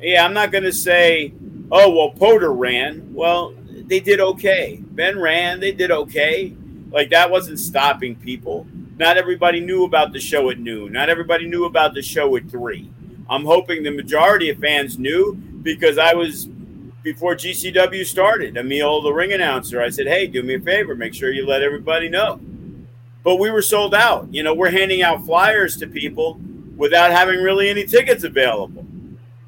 [0.00, 1.32] Yeah, I'm not going to say,
[1.72, 3.14] oh, well, Poder ran.
[3.14, 3.54] Well,
[3.86, 4.80] they did okay.
[4.90, 5.60] Ben ran.
[5.60, 6.54] They did okay.
[6.90, 8.66] Like, that wasn't stopping people.
[8.98, 10.92] Not everybody knew about the show at noon.
[10.92, 12.90] Not everybody knew about the show at three.
[13.30, 15.40] I'm hoping the majority of fans knew
[15.74, 16.46] because I was
[17.02, 18.56] before GCW started.
[18.56, 21.62] Emil, the ring announcer, I said, "Hey, do me a favor, make sure you let
[21.62, 22.40] everybody know."
[23.22, 24.28] But we were sold out.
[24.32, 26.40] You know, we're handing out flyers to people
[26.76, 28.86] without having really any tickets available.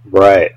[0.05, 0.53] Right.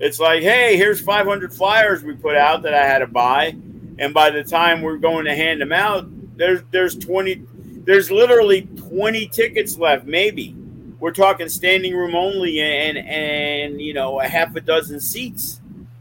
[0.00, 3.56] It's like, hey, here's 500 flyers we put out that I had to buy,
[3.98, 7.42] and by the time we're going to hand them out, there's there's 20,
[7.86, 10.54] there's literally 20 tickets left, maybe
[11.00, 15.60] we're talking standing room only and and you know a half a dozen seats.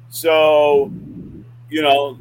[0.10, 0.92] So,
[1.70, 2.18] you know,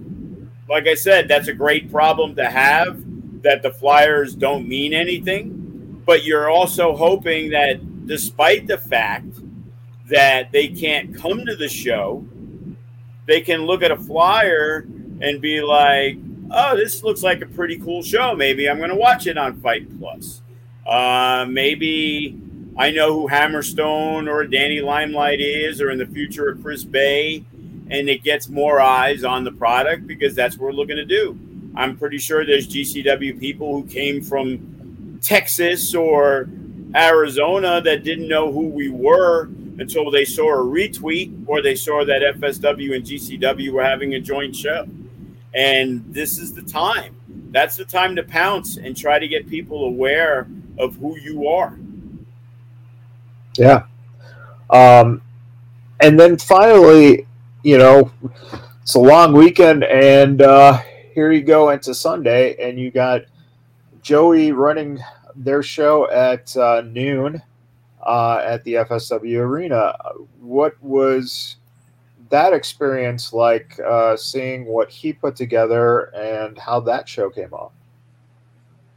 [0.69, 3.03] like I said, that's a great problem to have
[3.43, 9.27] that the flyers don't mean anything, but you're also hoping that despite the fact
[10.07, 12.27] that they can't come to the show,
[13.27, 14.87] they can look at a flyer
[15.21, 16.19] and be like,
[16.51, 18.35] "Oh, this looks like a pretty cool show.
[18.35, 20.43] Maybe I'm going to watch it on Fight Plus.
[20.87, 22.39] Uh, maybe
[22.79, 27.45] I know who Hammerstone or Danny Limelight is, or in the future, a Chris Bey,
[27.91, 31.37] and it gets more eyes on the product because that's what we're looking to do.
[31.75, 36.49] I'm pretty sure there's GCW people who came from Texas or
[36.95, 39.47] Arizona that didn't know who we were
[39.79, 44.21] until they saw a retweet or they saw that FSW and GCW were having a
[44.21, 44.87] joint show.
[45.53, 47.17] And this is the time.
[47.51, 50.47] That's the time to pounce and try to get people aware
[50.79, 51.77] of who you are.
[53.59, 53.85] Yeah.
[54.71, 55.21] Um,
[56.01, 57.27] and then finally,
[57.63, 58.11] you know,
[58.83, 60.79] it's a long weekend, and uh,
[61.13, 63.23] here you go into Sunday, and you got
[64.01, 65.01] Joey running
[65.35, 67.43] their show at uh, noon
[68.07, 69.97] uh, at the FSW Arena.
[70.41, 71.57] What was
[72.31, 77.73] that experience like uh, seeing what he put together and how that show came off?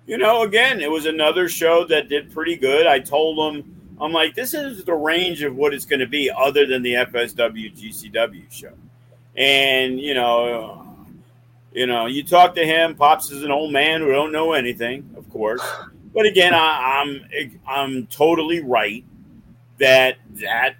[0.05, 2.85] You know, again, it was another show that did pretty good.
[2.85, 6.31] I told him, I'm like, this is the range of what it's going to be
[6.31, 8.73] other than the FSW GCW show.
[9.35, 10.97] And, you know,
[11.71, 15.09] you know, you talk to him, Pops is an old man who don't know anything,
[15.15, 15.61] of course.
[16.13, 17.25] But again, I, I'm
[17.65, 19.05] I'm totally right
[19.77, 20.75] that that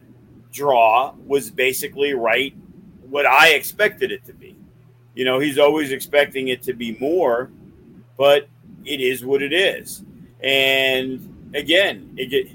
[0.52, 2.54] draw was basically right
[3.10, 4.58] what I expected it to be.
[5.16, 7.50] You know, he's always expecting it to be more,
[8.18, 8.50] but
[8.84, 10.04] it is what it is.
[10.42, 12.52] And again, it,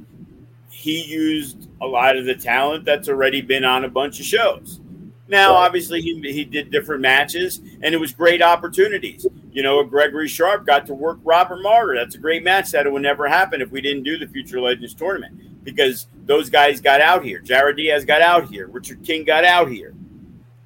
[0.77, 4.79] he used a lot of the talent that's already been on a bunch of shows.
[5.27, 5.65] Now, right.
[5.65, 9.27] obviously, he, he did different matches, and it was great opportunities.
[9.51, 11.95] You know, Gregory Sharp got to work Robert Martyr.
[11.97, 14.95] That's a great match that would never happen if we didn't do the Future Legends
[14.95, 17.41] tournament because those guys got out here.
[17.41, 18.69] Jared Diaz got out here.
[18.69, 19.95] Richard King got out here.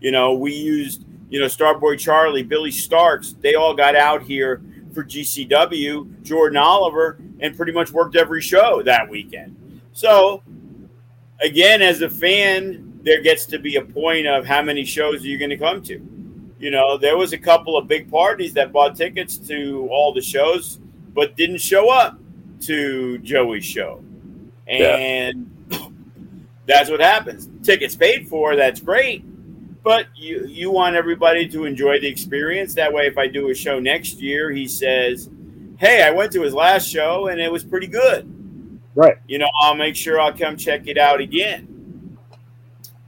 [0.00, 3.40] You know, we used, you know, Starboy Charlie, Billie Starkz.
[3.40, 4.60] They all got out here
[4.92, 9.56] for GCW, Jordan Oliver, and pretty much worked every show that weekend.
[9.92, 10.42] So,
[11.40, 15.26] again, as a fan, there gets to be a point of how many shows are
[15.26, 16.00] you going to come to?
[16.58, 20.20] You know, there was a couple of big parties that bought tickets to all the
[20.20, 20.78] shows,
[21.14, 22.18] but didn't show up
[22.60, 24.04] to Joey's show.
[24.66, 25.86] And yeah.
[26.66, 27.48] that's what happens.
[27.62, 29.24] Tickets paid for, that's great.
[29.82, 32.74] But you you want everybody to enjoy the experience.
[32.74, 35.30] That way, if I do a show next year, he says,
[35.78, 38.30] "Hey, I went to his last show and it was pretty good."
[38.94, 39.18] Right.
[39.26, 42.18] You know, I'll make sure I'll come check it out again.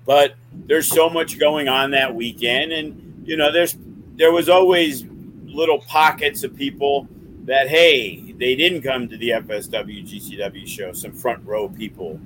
[0.06, 3.76] But there's so much going on that weekend, and you know, there's
[4.16, 5.04] there was always
[5.44, 7.08] little pockets of people
[7.44, 12.20] that hey, they didn't come to the FSW GCW show, some front row people,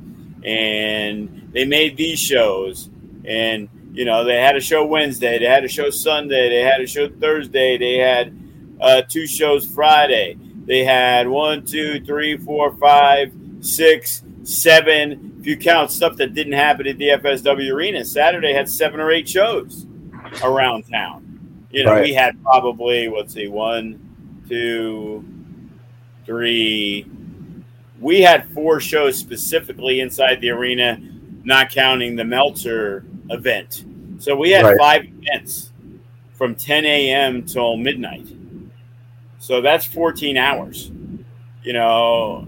[0.45, 2.91] and they made these shows,
[3.25, 6.81] and you know, they had a show Wednesday, they had a show Sunday, they had
[6.81, 8.39] a show Thursday, they had
[8.81, 10.37] uh, two shows Friday,
[10.67, 13.33] they had one, two, three, four, five
[13.67, 15.37] six, seven.
[15.41, 19.11] If you count stuff that didn't happen at the FSW Arena, Saturday had seven or
[19.11, 19.87] eight shows
[20.43, 21.67] around town.
[21.71, 22.03] You know, right.
[22.05, 25.25] we had probably let's see, one, two,
[26.25, 27.07] three.
[28.01, 30.99] We had four shows specifically inside the arena,
[31.45, 33.85] not counting the Meltzer event.
[34.19, 34.79] So we had right.
[34.79, 35.73] five events
[36.35, 37.45] from 10 a.m.
[37.45, 38.29] till midnight.
[39.39, 40.91] So that's 14 hours.
[41.63, 42.47] You know,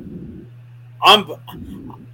[1.02, 1.30] I'm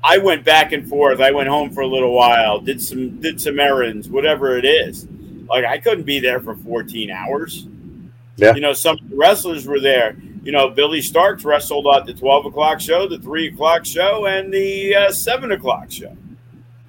[0.05, 1.20] I went back and forth.
[1.20, 5.07] I went home for a little while, did some did some errands, whatever it is.
[5.49, 7.66] Like I couldn't be there for 14 hours.
[8.37, 8.55] Yeah.
[8.55, 10.16] You know, some wrestlers were there.
[10.43, 14.53] You know, Billie Starkz wrestled at the 12 o'clock show, the 3 o'clock show, and
[14.53, 16.14] the uh, 7 o'clock show.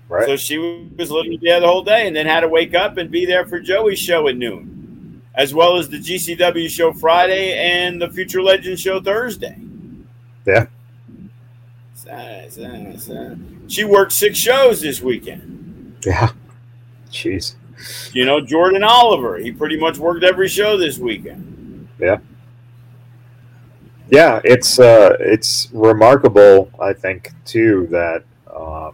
[0.09, 0.27] Right.
[0.27, 0.57] So she
[0.97, 3.45] was literally there the whole day and then had to wake up and be there
[3.45, 8.41] for Joey's show at noon, as well as the GCW show Friday and the Future
[8.41, 9.57] Legends show Thursday.
[10.45, 10.67] Yeah.
[13.67, 15.97] She worked six shows this weekend.
[16.05, 16.31] Yeah.
[17.09, 17.55] Jeez.
[18.13, 21.87] You know, Jordan Oliver, he pretty much worked every show this weekend.
[21.99, 22.17] Yeah.
[24.09, 28.23] Yeah, it's uh, it's remarkable, I think, too, that
[28.55, 28.93] um,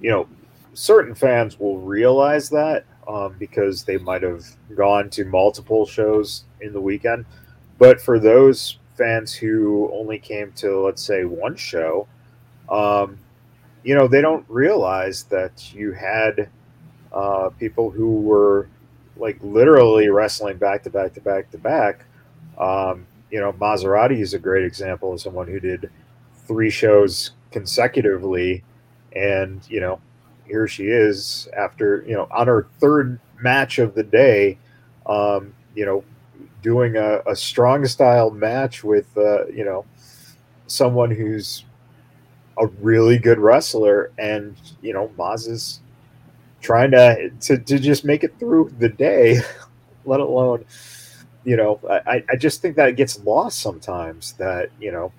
[0.00, 0.26] you know
[0.72, 4.44] certain fans will realize that um, because they might have
[4.74, 7.26] gone to multiple shows in the weekend.
[7.78, 12.06] But for those fans who only came to let's say one show
[12.68, 13.18] um,
[13.82, 16.50] you know, they don't realize that you had
[17.12, 18.68] uh, people who were
[19.16, 22.04] like literally wrestling back to back to back to back.
[22.58, 25.90] Um, you know, Maserati is a great example of someone who did
[26.46, 28.64] three shows consecutively,
[29.14, 30.00] and you know,
[30.46, 34.58] here she is after you know on her third match of the day,
[35.06, 36.02] um, you know,
[36.66, 39.86] doing a, a strong style match with uh, you know
[40.66, 41.64] someone who's
[42.58, 45.80] a really good wrestler, and you know, Maz is
[46.60, 49.40] trying to, to to just make it through the day,
[50.04, 50.64] let alone,
[51.44, 54.32] you know, I, I just think that it gets lost sometimes.
[54.32, 55.12] That you know,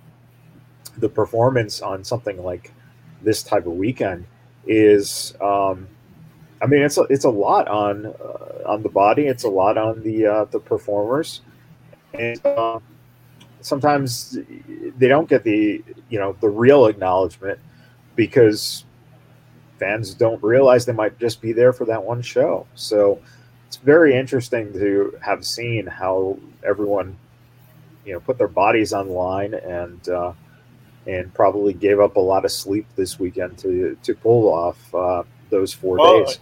[0.98, 2.74] the performance on something like
[3.22, 4.26] this type of weekend
[4.68, 5.88] is, um,
[6.62, 9.28] I mean, it's a, it's a lot on uh, on the body.
[9.28, 11.42] It's a lot on the uh, the performers,
[12.14, 12.46] and.
[12.46, 12.80] Uh,
[13.62, 14.38] sometimes
[14.98, 17.60] they don't get the you know the real acknowledgement
[18.16, 18.86] because
[19.80, 22.66] fans don't realize they might just be there for that one show.
[22.76, 23.20] So
[23.68, 27.18] it's very interesting to have seen how everyone
[28.06, 30.34] you know put their bodies on line and uh,
[31.06, 35.24] and probably gave up a lot of sleep this weekend to to pull off uh,
[35.50, 36.40] those four well, days.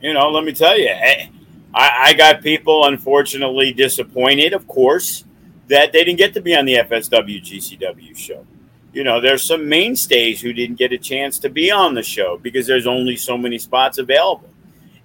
[0.00, 1.28] You know, let me tell you, eh,
[1.74, 5.24] I, I got people unfortunately disappointed, of course
[5.68, 8.44] that they didn't get to be on the FSW GCW show.
[8.92, 12.38] You know, there's some mainstays who didn't get a chance to be on the show
[12.38, 14.48] because there's only so many spots available.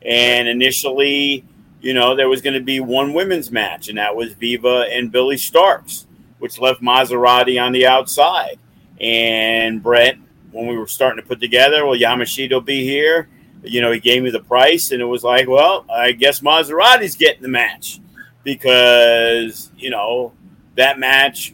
[0.01, 1.43] And initially,
[1.81, 5.11] you know, there was going to be one women's match, and that was Viva and
[5.11, 6.05] Billie Starkz,
[6.39, 8.57] which left Maserati on the outside.
[9.01, 10.17] And Brett,
[10.51, 13.27] when we were starting to put together, well, Yamashita will be here.
[13.63, 17.15] You know, he gave me the price, and it was like, well, I guess Maserati's
[17.15, 17.99] getting the match
[18.43, 20.33] because, you know,
[20.75, 21.53] that match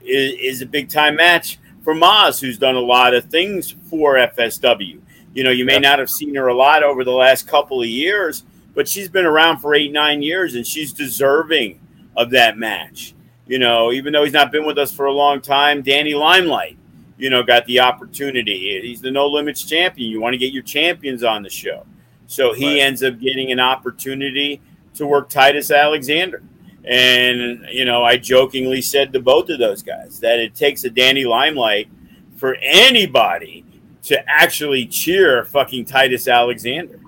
[0.00, 4.14] is, is a big time match for Maz, who's done a lot of things for
[4.14, 5.00] FSW.
[5.34, 7.86] You know, you may not have seen her a lot over the last couple of
[7.86, 8.44] years,
[8.74, 11.80] but she's been around for eight, nine years, and she's deserving
[12.16, 13.14] of that match.
[13.46, 16.78] You know, even though he's not been with us for a long time, Danny Limelight,
[17.20, 18.80] you know, got the opportunity.
[18.80, 20.10] He's the No Limits champion.
[20.10, 21.86] You want to get your champions on the show.
[22.26, 22.82] So he right.
[22.82, 24.60] ends up getting an opportunity
[24.94, 26.42] to work Titus Alexander.
[26.84, 30.90] And, you know, I jokingly said to both of those guys that it takes a
[30.90, 31.88] Danny Limelight
[32.36, 33.64] for anybody
[34.04, 36.98] to actually cheer fucking Titus Alexander.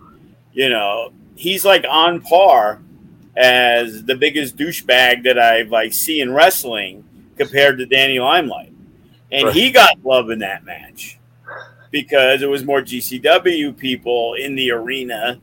[0.53, 2.83] You know, he's like on par
[3.35, 7.05] as the biggest douchebag that I like see in wrestling
[7.37, 8.72] compared to Danny Limelight.
[9.33, 9.55] And right.
[9.55, 11.19] he got love in that match
[11.91, 15.41] because it was more GCW people in the arena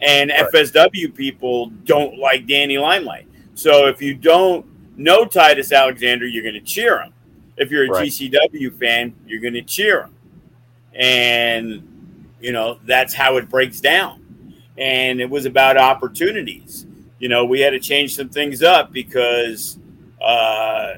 [0.00, 0.52] and right.
[0.52, 3.26] FSW people don't like Danny Limelight.
[3.54, 4.66] So if you don't
[4.98, 7.12] know Titus Alexander, you're going to cheer him.
[7.56, 8.06] If you're a right.
[8.06, 10.14] GCW fan, you're going to cheer him.
[10.94, 14.22] And, you know, that's how it breaks down.
[14.76, 16.86] And it was about opportunities.
[17.18, 19.78] You know, we had to change some things up because
[20.20, 20.94] uh,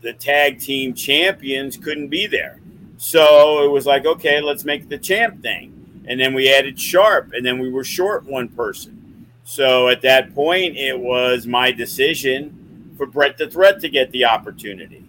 [0.00, 2.60] the tag team champions couldn't be there.
[2.98, 5.74] So it was like, okay, let's make the champ thing.
[6.06, 9.26] And then we added Sharp, and then we were short one person.
[9.44, 14.24] So at that point, it was my decision for Brett the Threat to get the
[14.24, 15.04] opportunity.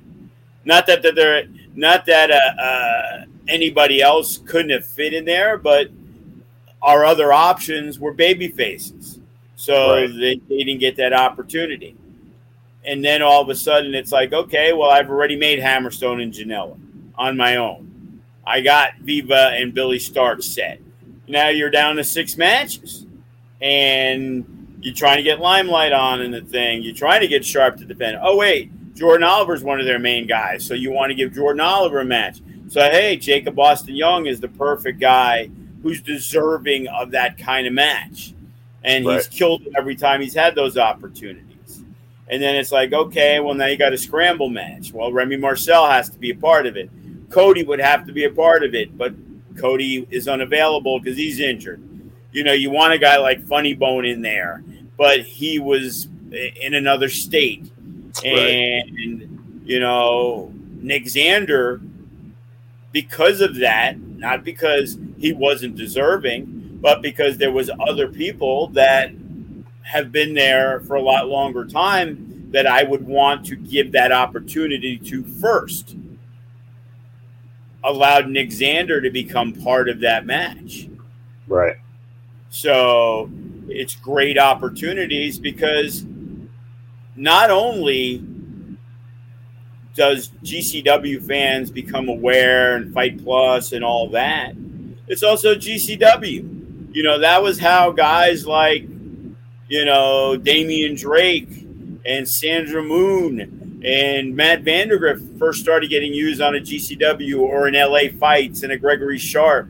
[0.65, 5.89] Not that there, not that uh, uh, anybody else couldn't have fit in there, but
[6.81, 9.19] our other options were baby faces,
[9.55, 10.07] so right.
[10.07, 11.95] they, they didn't get that opportunity.
[12.86, 16.34] And then all of a sudden, it's like, okay, well, I've already made Hammerstone and
[16.34, 16.80] Janela
[17.15, 18.21] on my own.
[18.45, 20.80] I got Viva and Billy Stark set.
[21.27, 23.05] Now you're down to six matches
[23.61, 26.82] and you're trying to get limelight on in the thing.
[26.82, 28.17] You're trying to get sharp to defend.
[28.21, 31.59] Oh wait, Jordan Oliver's one of their main guys, so you want to give Jordan
[31.59, 32.39] Oliver a match.
[32.69, 35.49] So hey, Jacob Austin Young is the perfect guy
[35.84, 38.34] who's deserving of that kind of match,
[38.84, 39.15] and right.
[39.15, 41.48] he's killed it every time he's had those opportunities.
[42.30, 44.93] And then it's like, okay, well now you got a scramble match.
[44.93, 46.89] Well, Remy Marcel has to be a part of it.
[47.30, 49.13] Cody would have to be a part of it, but
[49.57, 51.82] Cody is unavailable because he's injured.
[52.32, 54.63] You know, you want a guy like Funny Bone in there,
[54.97, 57.71] but he was in another state.
[58.23, 59.30] And, right.
[59.63, 61.82] you know, Nick Xander,
[62.91, 69.11] because of that, not because he wasn't deserving, but because there was other people that
[69.89, 74.11] have been there for a lot longer time that I would want to give that
[74.11, 75.95] opportunity to first.
[77.83, 80.87] Allowed Nick Xander to become part of that match.
[81.47, 81.77] Right.
[82.49, 83.31] So
[83.67, 86.05] it's great opportunities because
[87.15, 88.23] not only
[89.95, 94.53] does GCW fans become aware and Fight Plus and all that?
[95.07, 96.93] It's also GCW.
[96.93, 98.85] You know, that was how guys like,
[99.70, 101.67] you know, Damian Drake
[102.05, 107.76] and Sandra Moon and Matt Vandagriff first started getting used on a GCW or an
[107.76, 109.70] LA fights and a Gregory Sharp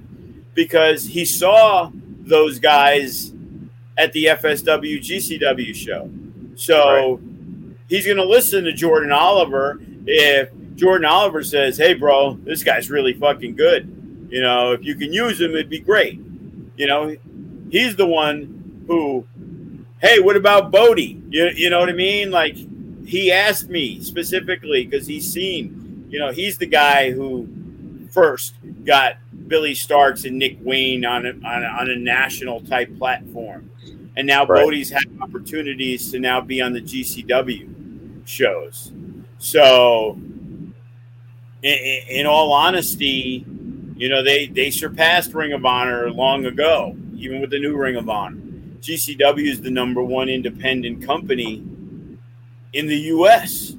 [0.56, 3.34] because he saw those guys
[3.98, 6.10] at the FSW GCW show.
[6.56, 7.76] So right.
[7.88, 12.90] he's going to listen to Jordan Oliver if Jordan Oliver says, "Hey, bro, this guy's
[12.90, 14.28] really fucking good.
[14.30, 16.20] You know, if you can use him, it'd be great."
[16.78, 17.16] You know,
[17.70, 19.28] he's the one who,
[20.02, 22.32] "Hey, what about Bodie?" You, you know what I mean?
[22.32, 22.58] Like
[23.06, 26.08] he asked me specifically because he's seen.
[26.10, 27.48] You know, he's the guy who
[28.12, 32.96] first got Billie Starkz and Nick Wayne on a, on a, on a national type
[32.98, 33.70] platform,
[34.16, 34.64] and now right.
[34.64, 38.92] Bodie's had opportunities to now be on the GCW shows.
[39.40, 40.20] So,
[41.64, 43.46] in, in, all honesty,
[43.96, 47.96] you know, they, they surpassed Ring of Honor long ago, even with the new Ring
[47.96, 48.39] of Honor.
[48.82, 51.64] GCW is the number one independent company
[52.74, 53.76] in the U.S.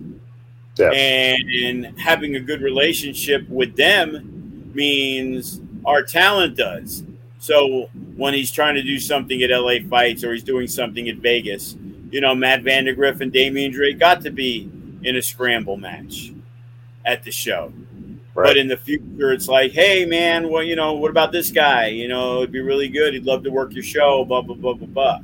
[0.77, 0.91] Yeah.
[0.91, 7.05] And having a good relationship with them means our talent does.
[7.39, 11.17] So when he's trying to do something at LA Fights or he's doing something at
[11.17, 11.77] Vegas,
[12.11, 14.71] you know, Matt Vandagriff and Damian Drake got to be
[15.03, 16.33] in a scramble match
[17.05, 17.73] at the show.
[18.41, 18.49] Right.
[18.49, 21.89] But in the future, it's like, hey, man, well, you know, what about this guy?
[21.89, 23.13] You know, it'd be really good.
[23.13, 25.21] He'd love to work your show, blah, blah, blah, blah, blah.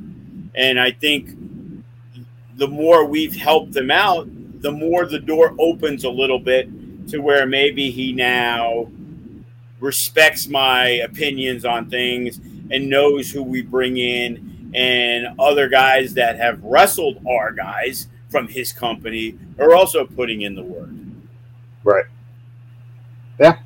[0.53, 1.31] And I think
[2.57, 4.27] the more we've helped them out,
[4.61, 6.69] the more the door opens a little bit
[7.09, 8.87] to where maybe he now
[9.79, 12.39] respects my opinions on things
[12.69, 18.47] and knows who we bring in and other guys that have wrestled our guys from
[18.47, 20.89] his company are also putting in the work.
[21.83, 22.05] Right.
[23.39, 23.59] Yeah.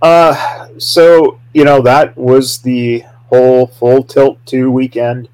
[0.00, 5.28] Uh, so you know that was the whole full tilt two weekend,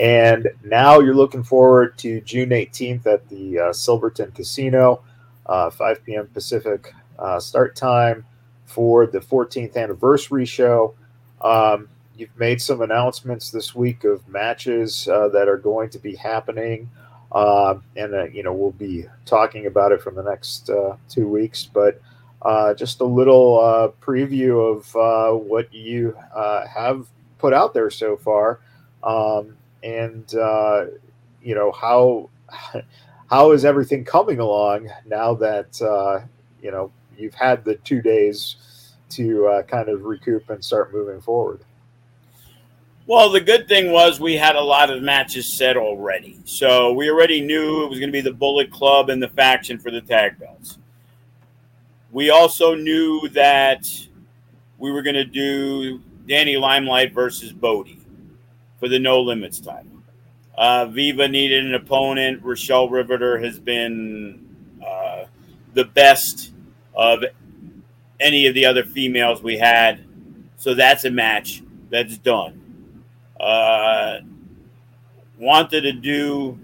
[0.00, 5.02] and now you're looking forward to June 18th at the uh, Silverton Casino,
[5.46, 6.26] uh, 5 p.m.
[6.32, 8.24] Pacific uh, start time
[8.66, 10.94] for the 14th anniversary show.
[11.40, 16.16] Um, you've made some announcements this week of matches uh, that are going to be
[16.16, 16.90] happening.
[17.32, 20.68] Uh, and you know we'll be talking about it for the next
[21.08, 21.64] two weeks.
[21.64, 22.02] But
[22.42, 27.06] uh, just a little uh, preview of uh, what you have
[27.38, 28.60] put out there so far,
[29.02, 30.32] um, and
[31.42, 32.28] you know how
[33.30, 35.78] how is everything coming along now that
[36.62, 38.56] you know you've had the two days
[39.10, 41.60] to kind of recoup and start moving forward.
[43.06, 46.38] Well, the good thing was we had a lot of matches set already.
[46.44, 49.80] So we already knew it was going to be the Bullet Club and the faction
[49.80, 50.78] for the tag belts.
[52.12, 53.86] We also knew that
[54.78, 58.00] we were going to do Danny Limelight versus Bodie
[58.78, 59.90] for the No Limits title.
[60.56, 62.42] Uh, Viva needed an opponent.
[62.42, 64.46] Rochelle Riveter has been
[64.84, 65.24] uh,
[65.74, 66.52] the best
[66.94, 67.24] of
[68.18, 70.04] any of the other females we had.
[70.56, 72.60] So that's a match that's done
[73.40, 74.20] uh,
[75.38, 76.58] wanted to do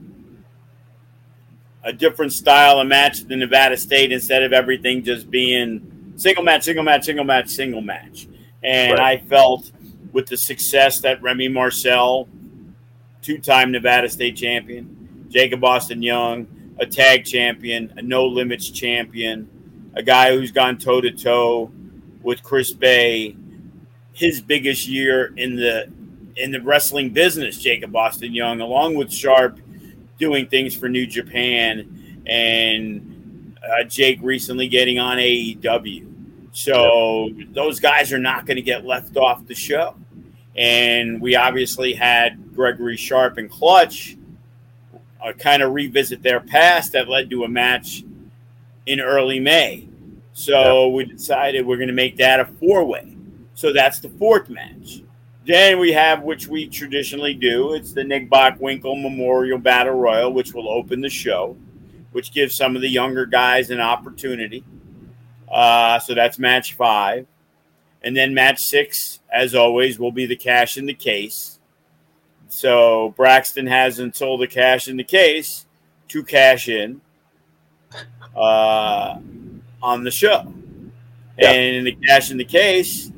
[1.87, 6.65] a different style of match than Nevada State instead of everything just being single match,
[6.65, 8.27] single match, single match, single match.
[8.63, 9.21] And right.
[9.23, 9.71] I felt
[10.13, 12.29] with the success that Remy Marcel,
[13.23, 16.49] two time Nevada State champion, Jacob Austin Young,
[16.81, 19.49] a tag champion, a no limits champion,
[19.95, 21.71] a guy who's gone toe to toe
[22.21, 23.37] with Chris Bey,
[24.13, 25.89] his biggest year in the
[26.35, 29.59] in the wrestling business, Jacob Austin Young, along with Sharp,
[30.19, 36.07] doing things for New Japan, and uh, Jake recently getting on AEW.
[36.53, 37.49] So yep.
[37.53, 39.95] those guys are not going to get left off the show.
[40.57, 44.17] And we obviously had Gregory Sharp and Clutch
[45.23, 48.05] uh, kind of revisit their past that led to a match
[48.87, 49.87] in early May.
[50.33, 50.95] So yep.
[50.95, 53.17] we decided we're going to make that a four way.
[53.55, 55.03] So that's the fourth match.
[55.47, 60.53] Then we have, which we traditionally do, it's the Nick Bockwinkel Memorial Battle Royal, which
[60.53, 61.57] will open the show,
[62.11, 64.65] which gives some of the younger guys an opportunity.
[65.49, 67.29] Uh, so that's match five.
[68.03, 71.61] And then match six, as always, will be the cash in the case.
[72.49, 75.65] So Braxton has until the cash in the case
[76.09, 77.01] to cash in
[78.35, 79.19] uh,
[79.81, 80.53] on the show.
[81.39, 81.55] Yep.
[81.55, 83.13] And in the cash in the case,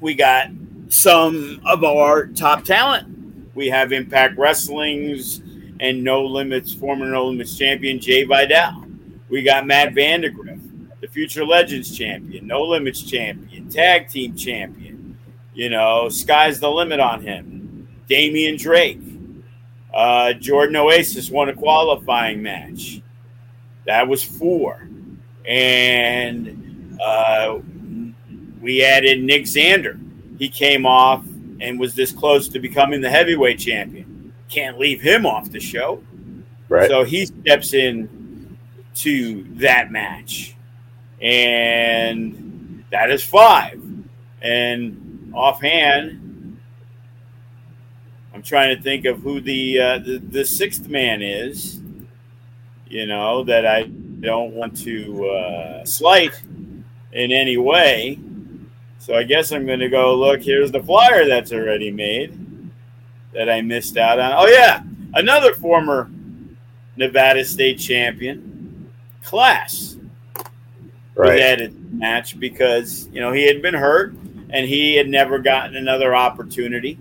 [0.00, 0.50] we got
[0.88, 3.08] some of our top talent.
[3.54, 5.40] We have Impact Wrestling's
[5.80, 8.84] and No Limits former No Limits champion Jay Vidal.
[9.28, 10.60] We got Matt Vandagriff,
[11.00, 15.18] the Future Legends champion, No Limits champion, tag team champion.
[15.54, 17.88] You know, sky's the limit on him.
[18.08, 19.00] Damian Drake.
[19.92, 23.00] Uh, Jordan Oasis won a qualifying match.
[23.86, 24.86] That was four.
[25.48, 27.58] And uh,
[28.60, 29.98] we added Nick Zander.
[30.38, 31.24] He came off
[31.60, 34.32] and was this close to becoming the heavyweight champion.
[34.48, 36.02] Can't leave him off the show.
[36.68, 36.88] Right.
[36.88, 38.58] So he steps in
[38.96, 40.54] to that match.
[41.20, 43.82] And that is five.
[44.42, 46.58] And offhand,
[48.34, 51.80] I'm trying to think of who the, uh, the the sixth man is.
[52.88, 56.40] You know that I don't want to uh, slight
[57.12, 58.18] in any way.
[59.06, 60.42] So I guess I'm going to go look.
[60.42, 62.36] Here's the flyer that's already made
[63.32, 64.32] that I missed out on.
[64.34, 64.82] Oh yeah,
[65.14, 66.10] another former
[66.96, 68.90] Nevada State champion,
[69.22, 69.96] Class,
[70.34, 70.44] was
[71.14, 71.38] right.
[71.38, 74.12] added to the match because you know he had been hurt
[74.50, 76.98] and he had never gotten another opportunity,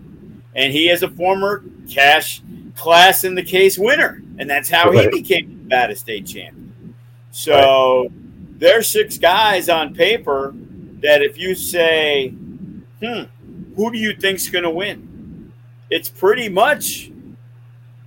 [0.53, 2.43] and he is a former cash
[2.75, 6.93] class in the case winner, and that's how he became Nevada State champion.
[7.31, 8.11] So
[8.59, 10.53] there's six guys on paper
[11.05, 12.29] that if you say,
[13.03, 13.23] "Hmm,
[13.75, 15.53] who do you think's going to win?"
[15.89, 17.11] It's pretty much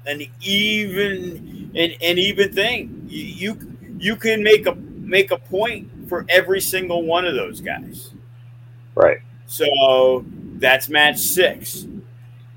[0.06, 3.06] an even an, an even thing.
[3.08, 7.60] You, you you can make a make a point for every single one of those
[7.60, 8.12] guys.
[8.94, 9.18] Right.
[9.46, 10.24] So
[10.56, 11.86] that's match six,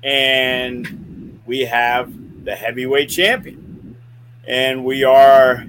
[0.02, 2.12] and we have
[2.44, 3.96] the heavyweight champion,
[4.46, 5.64] and we are,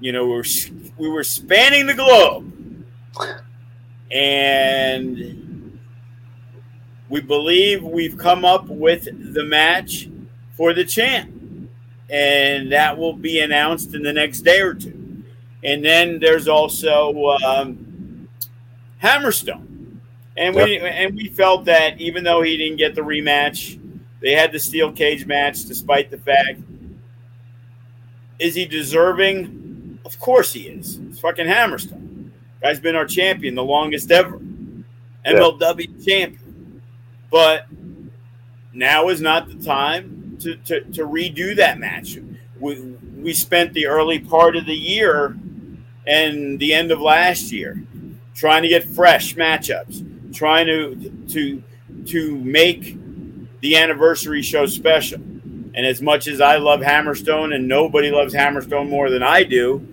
[0.00, 0.44] you know, we're
[0.96, 2.52] we were spanning the globe,
[4.10, 5.78] and
[7.08, 9.04] we believe we've come up with
[9.34, 10.08] the match
[10.56, 11.30] for the champ,
[12.08, 15.24] and that will be announced in the next day or two.
[15.62, 18.28] And then there's also um,
[19.02, 19.98] Hammerstone,
[20.36, 23.78] and we and we felt that even though he didn't get the rematch,
[24.20, 25.64] they had the steel cage match.
[25.66, 26.60] Despite the fact,
[28.38, 29.98] is he deserving?
[30.04, 30.98] Of course he is.
[30.98, 31.99] It's fucking Hammerstone.
[32.62, 34.38] Guy's been our champion the longest ever,
[35.26, 36.82] MLW champion.
[37.30, 37.66] But
[38.72, 42.18] now is not the time to, to, to redo that match.
[42.58, 42.80] We,
[43.16, 45.36] we spent the early part of the year
[46.06, 47.82] and the end of last year
[48.34, 51.62] trying to get fresh matchups, trying to to
[52.06, 52.96] to make
[53.60, 55.20] the anniversary show special.
[55.20, 59.86] And as much as I love Hammerstone and nobody loves Hammerstone more than I do,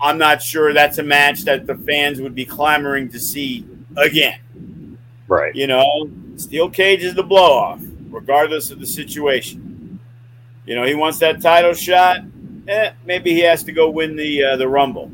[0.00, 3.66] I'm not sure that's a match that the fans would be clamoring to see
[3.96, 4.98] again.
[5.28, 5.54] Right.
[5.54, 7.80] You know, steel cage is the blow off,
[8.10, 9.98] regardless of the situation.
[10.66, 12.18] You know, he wants that title shot.
[12.68, 15.10] Eh, maybe he has to go win the uh, the Rumble.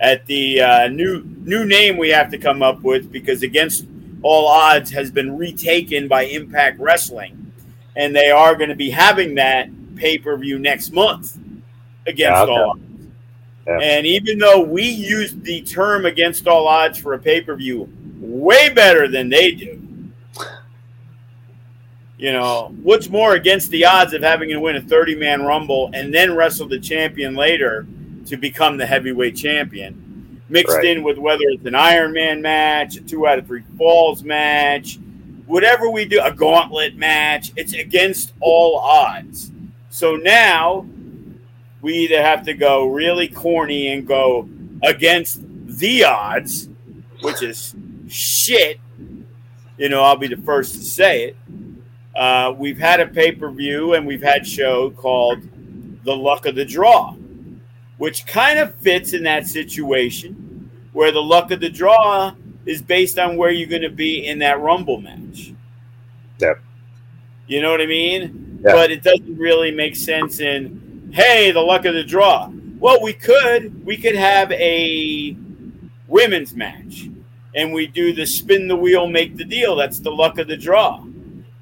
[0.00, 3.86] At the uh, new new name we have to come up with because against
[4.22, 7.52] all odds has been retaken by Impact Wrestling,
[7.96, 11.36] and they are going to be having that pay per view next month
[12.06, 12.52] against Yeah, okay.
[12.52, 12.80] all odds.
[13.66, 13.78] Yeah.
[13.82, 17.88] And even though we used the term against all odds for a pay per view
[18.20, 19.82] way better than they do,
[22.18, 25.90] you know, what's more against the odds of having to win a 30 man rumble
[25.92, 27.86] and then wrestle the champion later
[28.26, 30.86] to become the heavyweight champion, mixed Right.
[30.86, 34.98] in with whether it's an Iron Man match, a two out of three falls match,
[35.46, 39.50] whatever we do, a gauntlet match, it's against all odds.
[39.90, 40.86] So now
[41.86, 44.48] we either have to go really corny and go
[44.82, 45.40] against
[45.78, 46.68] the odds,
[47.20, 47.76] which is
[48.08, 48.80] shit.
[49.78, 51.36] You know, I'll be the first to say it.
[52.16, 55.38] Uh, we've had a pay per view and we've had show called
[56.02, 57.14] The Luck of the Draw,
[57.98, 62.34] which kind of fits in that situation where the luck of the draw
[62.64, 65.52] is based on where you're going to be in that Rumble match.
[66.40, 66.58] Yep.
[67.46, 68.58] You know what I mean?
[68.64, 68.72] Yeah.
[68.72, 72.50] But it doesn't really make sense in, hey, the luck of the draw.
[72.78, 73.84] Well, we could.
[73.84, 75.36] We could have a
[76.08, 77.08] women's match
[77.56, 79.74] and we do the spin the wheel, make the deal.
[79.74, 81.02] That's the luck of the draw.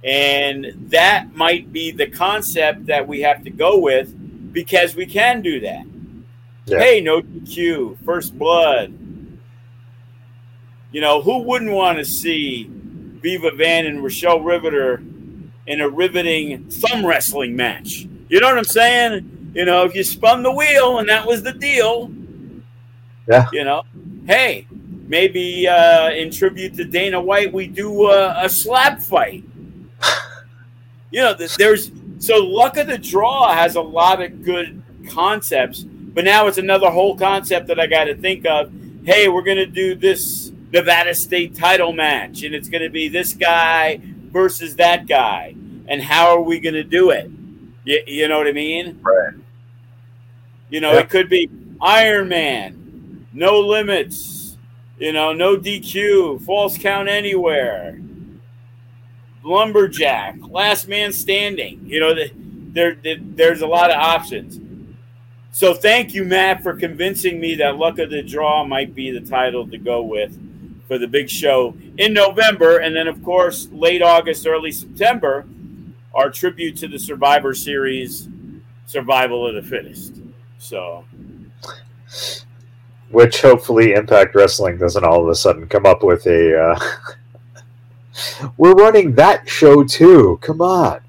[0.02, 5.40] And that might be the concept that we have to go with because we can
[5.40, 5.86] do that.
[6.66, 6.78] Yeah.
[6.78, 8.92] Hey, no DQ, first blood.
[10.92, 15.02] You know, who wouldn't want to see Viva Van and Rochelle Riveter
[15.66, 18.06] in a riveting thumb wrestling match?
[18.28, 19.52] You know what I'm saying?
[19.54, 22.10] You know, if you spun the wheel and that was the deal,
[23.28, 23.48] Yeah.
[23.52, 23.82] you know,
[24.26, 24.66] hey,
[25.06, 29.44] maybe uh, in tribute to Dana White, we do a, a slap fight.
[31.10, 36.24] you know, there's so luck of the draw has a lot of good concepts, But
[36.24, 38.72] now it's another whole concept that I got to think of.
[39.04, 43.08] Hey, we're going to do this Nevada State title match, and it's going to be
[43.08, 44.00] this guy
[44.32, 45.54] versus that guy.
[45.86, 47.30] And how are we going to do it?
[47.84, 48.98] You, you know what I mean?
[49.02, 49.34] Right.
[50.70, 54.56] You know, it could be Iron Man, no limits,
[54.98, 58.00] you know, no DQ, false count anywhere,
[59.42, 61.80] lumberjack, last man standing.
[61.84, 62.14] You know,
[62.72, 64.58] there, there there's a lot of options.
[65.52, 69.20] So thank you, Matt, for convincing me that Luck of the Draw might be the
[69.20, 70.36] title to go with
[70.88, 72.78] for the big show in November.
[72.78, 75.46] And then, of course, late August, early September,
[76.14, 78.28] our tribute to the Survivor Series
[78.86, 80.14] Survival of the Fittest.
[80.58, 81.04] So,
[83.10, 86.58] which hopefully Impact Wrestling doesn't all of a sudden come up with a.
[86.58, 86.80] Uh,
[88.56, 90.38] we're running that show too.
[90.40, 91.00] Come on.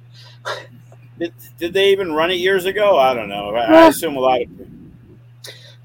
[1.17, 2.97] Did, did they even run it years ago?
[2.97, 3.55] I don't know.
[3.55, 4.49] I, I assume a lot of.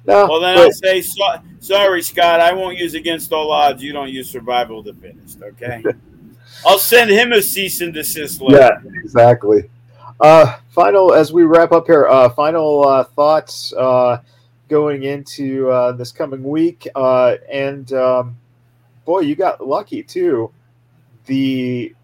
[0.06, 1.22] No, well, then but, I'll say so,
[1.60, 2.40] sorry, Scott.
[2.40, 3.82] I won't use against all odds.
[3.82, 5.42] You don't use survival of the fittest.
[5.42, 5.84] Okay.
[6.66, 8.80] I'll send him a cease and desist letter.
[8.84, 9.70] Yeah, exactly.
[10.20, 12.06] Uh, final as we wrap up here.
[12.06, 14.20] Uh, final uh, thoughts uh,
[14.68, 18.36] going into uh, this coming week, uh, and um,
[19.04, 20.50] boy, you got lucky too.
[21.26, 21.94] The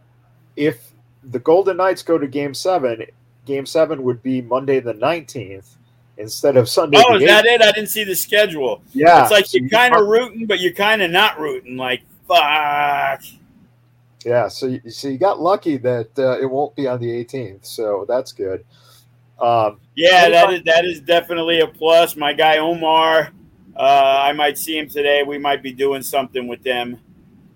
[0.57, 0.93] if
[1.25, 3.05] the Golden Knights go to Game Seven,
[3.45, 5.77] Game Seven would be Monday the nineteenth
[6.17, 7.03] instead of Sunday.
[7.07, 7.61] Oh, is that it?
[7.61, 8.83] I didn't see the schedule.
[8.95, 11.77] Yeah, it's like you're kind of rooting, but you're kind of not rooting.
[11.77, 13.23] Like fuck.
[14.27, 17.65] Yeah, so you, so you got lucky that uh, it won't be on the 18th,
[17.65, 18.65] so that's good.
[19.41, 22.17] Um, yeah, that is that is definitely a plus.
[22.17, 23.31] My guy Omar,
[23.77, 25.23] uh, I might see him today.
[25.23, 26.99] We might be doing something with them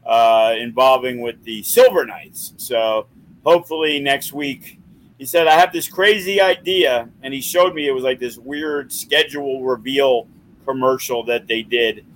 [0.07, 2.55] uh, involving with the Silver Knights.
[2.57, 3.09] So
[3.45, 4.79] hopefully next week.
[5.19, 8.39] He said I have this crazy idea, and he showed me it was like this
[8.39, 10.29] weird schedule reveal
[10.65, 12.07] commercial that they did,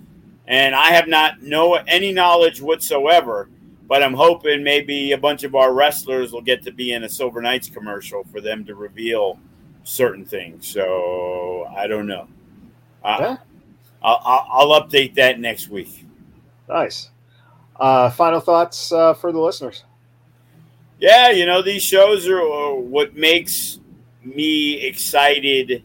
[0.47, 3.49] and I have not no any knowledge whatsoever
[3.87, 7.09] but I'm hoping maybe a bunch of our wrestlers will get to be in a
[7.09, 9.39] Silver Knights commercial for them to reveal
[9.83, 10.67] certain things.
[10.67, 12.27] So I don't know.
[13.03, 13.37] Uh,
[14.01, 16.05] I'll, I'll, I'll, update that next week.
[16.67, 17.11] Nice.
[17.79, 19.83] Uh, final thoughts uh, for the listeners.
[20.99, 23.79] Yeah, you know these shows are what makes
[24.23, 25.83] me excited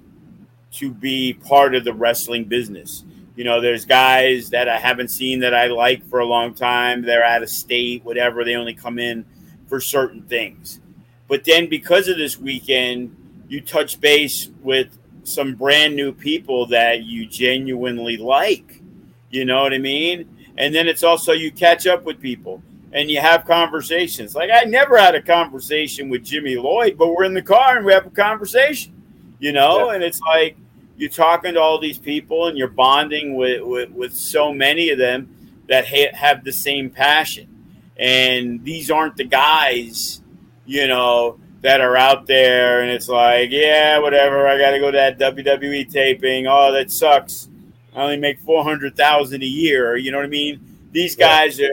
[0.73, 3.05] to be part of the wrestling business.
[3.37, 7.03] You know, there's guys that I haven't seen that I like for a long time.
[7.03, 8.45] They're out of state, whatever.
[8.45, 9.25] They only come in
[9.69, 10.81] for certain things.
[11.29, 13.17] But then because of this weekend,
[13.49, 18.83] you touch base with some brand new people that you genuinely like.
[19.31, 20.29] You know what I mean?
[20.59, 22.63] And then it's also you catch up with people
[22.93, 24.35] and you have conversations.
[24.35, 27.87] Like I never had a conversation with Jimmy Lloyd, but we're in the car and
[27.87, 28.93] we have a conversation.
[29.39, 29.95] You know, yeah.
[29.95, 30.57] and it's like
[31.01, 34.99] you're talking to all these people and you're bonding with, with, with so many of
[34.99, 35.35] them
[35.67, 37.49] that ha- have the same passion.
[37.97, 40.21] And these aren't the guys,
[40.67, 44.91] you know, that are out there and it's like, yeah, whatever, I got to go
[44.91, 46.47] to that WWE taping.
[46.47, 47.49] Oh, that sucks.
[47.97, 50.61] I only make 400,000 a year, you know what I mean?
[50.93, 51.73] These guys are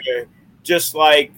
[0.64, 1.34] just like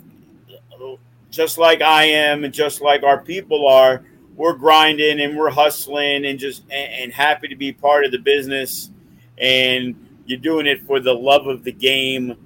[1.31, 4.03] just like I am and just like our people are
[4.39, 8.17] we're grinding and we're hustling and just and, and happy to be part of the
[8.17, 8.89] business.
[9.37, 12.37] And you're doing it for the love of the game.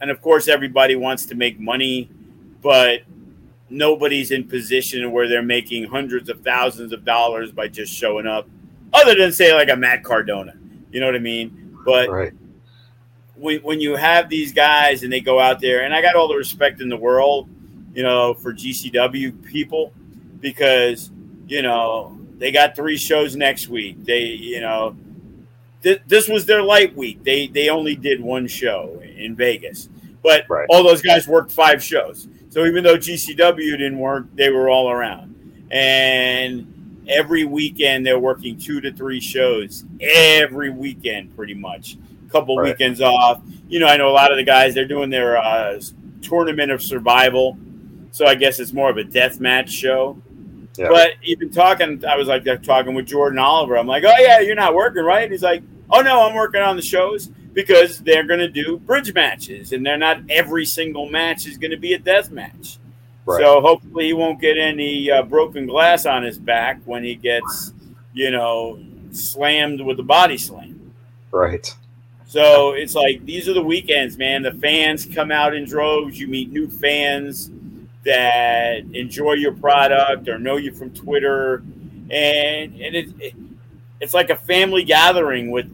[0.00, 2.08] And of course everybody wants to make money
[2.62, 3.02] but
[3.68, 8.48] nobody's in position where they're making hundreds of thousands of dollars by just showing up
[8.94, 10.54] other than say like a matt cardona.
[10.90, 11.78] You know what i mean?
[11.84, 12.32] But right.
[13.34, 16.26] when, when you have these guys and they go out there and i got all
[16.28, 17.48] the respect in the world
[17.94, 19.92] you know for gcw people
[20.40, 21.10] because
[21.46, 24.04] you know, they got three shows next week.
[24.04, 24.96] They, you know,
[25.82, 27.22] th- this was their light week.
[27.24, 29.88] They they only did one show in Vegas,
[30.22, 30.66] but right.
[30.70, 32.28] all those guys worked five shows.
[32.50, 35.34] So even though GCW didn't work, they were all around.
[35.70, 41.96] And every weekend they're working two to three shows every weekend, pretty much.
[42.26, 42.70] A couple right.
[42.70, 43.42] weekends off.
[43.68, 45.80] You know, I know a lot of the guys they're doing their uh,
[46.22, 47.58] tournament of survival.
[48.10, 50.20] So I guess it's more of a death match show.
[50.78, 50.88] Yeah.
[50.88, 53.76] But even talking, I was like talking with Jordan Oliver.
[53.76, 55.30] I'm like, oh yeah, you're not working, right?
[55.30, 59.14] He's like, oh no, I'm working on the shows because they're going to do bridge
[59.14, 62.78] matches, and they're not every single match is going to be a death match.
[63.24, 63.40] Right.
[63.40, 67.72] So hopefully he won't get any uh, broken glass on his back when he gets,
[68.12, 68.78] you know,
[69.10, 70.92] slammed with a body slam.
[71.32, 71.74] Right.
[72.26, 74.42] So it's like these are the weekends, man.
[74.42, 76.20] The fans come out in droves.
[76.20, 77.50] You meet new fans
[78.06, 81.56] that enjoy your product or know you from Twitter,
[82.10, 83.34] and and it, it,
[84.00, 85.66] it's like a family gathering with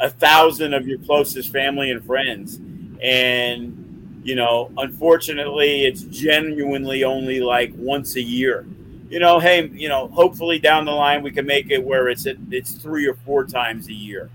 [0.00, 2.60] a thousand of your closest family and friends,
[3.02, 8.66] and you know, unfortunately, it's genuinely only like once a year.
[9.08, 12.26] You know, hey, you know, hopefully down the line we can make it where it's
[12.50, 14.28] it's three or four times a year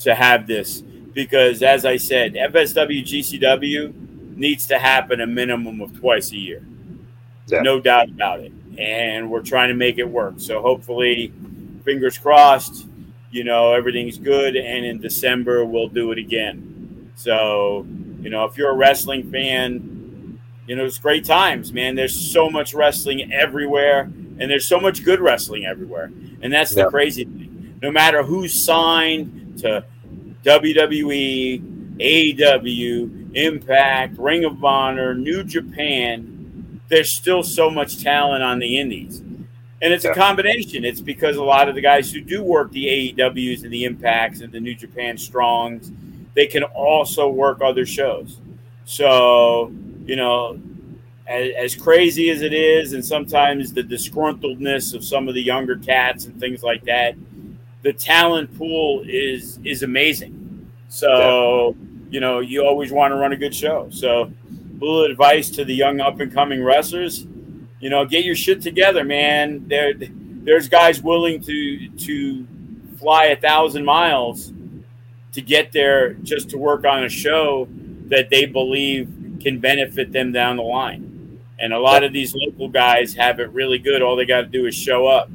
[0.00, 5.98] to have this because, as I said, FSW GCW needs to happen a minimum of
[5.98, 6.62] twice a year.
[7.46, 7.60] Yeah.
[7.62, 8.52] No doubt about it.
[8.78, 10.34] And we're trying to make it work.
[10.38, 11.32] So hopefully,
[11.84, 12.86] fingers crossed,
[13.30, 14.56] you know, everything's good.
[14.56, 17.10] And in December, we'll do it again.
[17.16, 17.86] So,
[18.20, 21.94] you know, if you're a wrestling fan, you know, it's great times, man.
[21.94, 26.10] There's so much wrestling everywhere, and there's so much good wrestling everywhere.
[26.40, 27.78] And that's the crazy thing.
[27.82, 29.84] No matter who's signed to
[30.44, 36.41] WWE, AEW, Impact, Ring of Honor, New Japan,
[36.92, 39.20] there's still so much talent on the indies.
[39.20, 40.10] And it's yeah.
[40.10, 40.84] a combination.
[40.84, 44.42] It's because a lot of the guys who do work the AEWs and the Impacts
[44.42, 45.90] and the New Japan Strongs,
[46.34, 48.36] they can also work other shows.
[48.84, 49.72] So,
[50.04, 50.60] you know,
[51.26, 55.78] as, as, crazy as it is, and sometimes the disgruntledness of some of the younger
[55.78, 57.14] cats and things like that,
[57.80, 60.70] the talent pool is is amazing.
[60.88, 61.74] So
[62.10, 63.88] you know you always want to run a good show.
[63.90, 64.30] So
[64.82, 67.26] little advice to the young up and coming wrestlers:
[67.80, 69.66] you know, get your shit together, man.
[69.68, 72.46] There there's guys willing to to
[72.98, 74.52] fly a thousand miles
[75.32, 77.68] to get there just to work on a show
[78.06, 81.40] that they believe can benefit them down the line.
[81.58, 84.02] And a lot of these local guys have it really good.
[84.02, 85.30] All they got to do is show up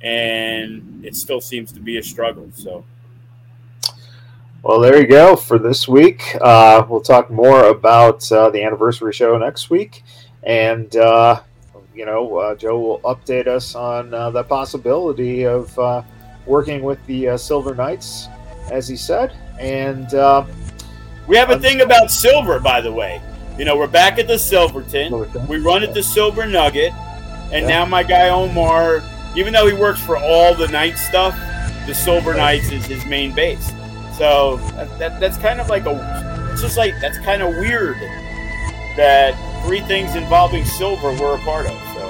[0.00, 2.48] and it still seems to be a struggle.
[2.54, 2.84] So.
[4.62, 6.36] Well, there you go for this week.
[6.40, 10.02] Uh, we'll talk more about uh, the anniversary show next week,
[10.42, 11.40] and uh,
[11.94, 16.02] you know, uh, Joe will update us on uh, the possibility of uh,
[16.44, 18.28] working with the Silver Knights,
[18.70, 19.32] as he said.
[19.58, 20.10] And
[21.26, 23.22] we have a thing about silver, by the way.
[23.58, 25.46] You know, we're back at the Silverton.
[25.48, 26.92] We run at the Silver Nugget,
[27.52, 27.68] and yeah.
[27.68, 29.02] now my guy Omar
[29.36, 31.34] even though he works for all the night stuff,
[31.86, 33.72] the Silver Knights is his main base.
[34.20, 37.96] So that, that, that's kind of like a, it's just like that's kind of weird
[38.98, 39.32] that
[39.64, 41.72] three things involving silver were a part of.
[41.72, 42.00] So.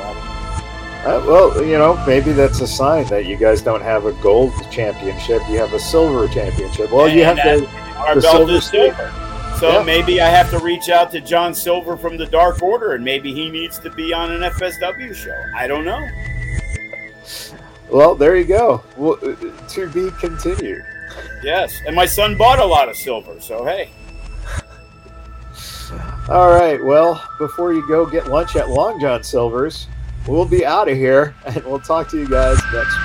[1.07, 4.53] Uh, well, you know, maybe that's a sign that you guys don't have a gold
[4.73, 5.41] championship.
[5.49, 6.91] You have a silver championship.
[6.91, 7.65] Well, and you have the,
[7.99, 9.57] our the belt silver is silver.
[9.61, 9.85] So yeah.
[9.85, 13.33] maybe I have to reach out to John Silver from the Dark Order, and maybe
[13.33, 15.41] he needs to be on an FSW show.
[15.57, 16.09] I don't know.
[17.89, 18.83] Well, there you go.
[18.97, 20.83] Well, uh, to be continued.
[21.43, 23.91] Yes, and my son bought a lot of silver, so hey.
[26.29, 26.83] All right.
[26.85, 29.89] Well, before you go get lunch at Long John Silver's,
[30.29, 32.97] we'll be out of here, and we'll talk to you guys next.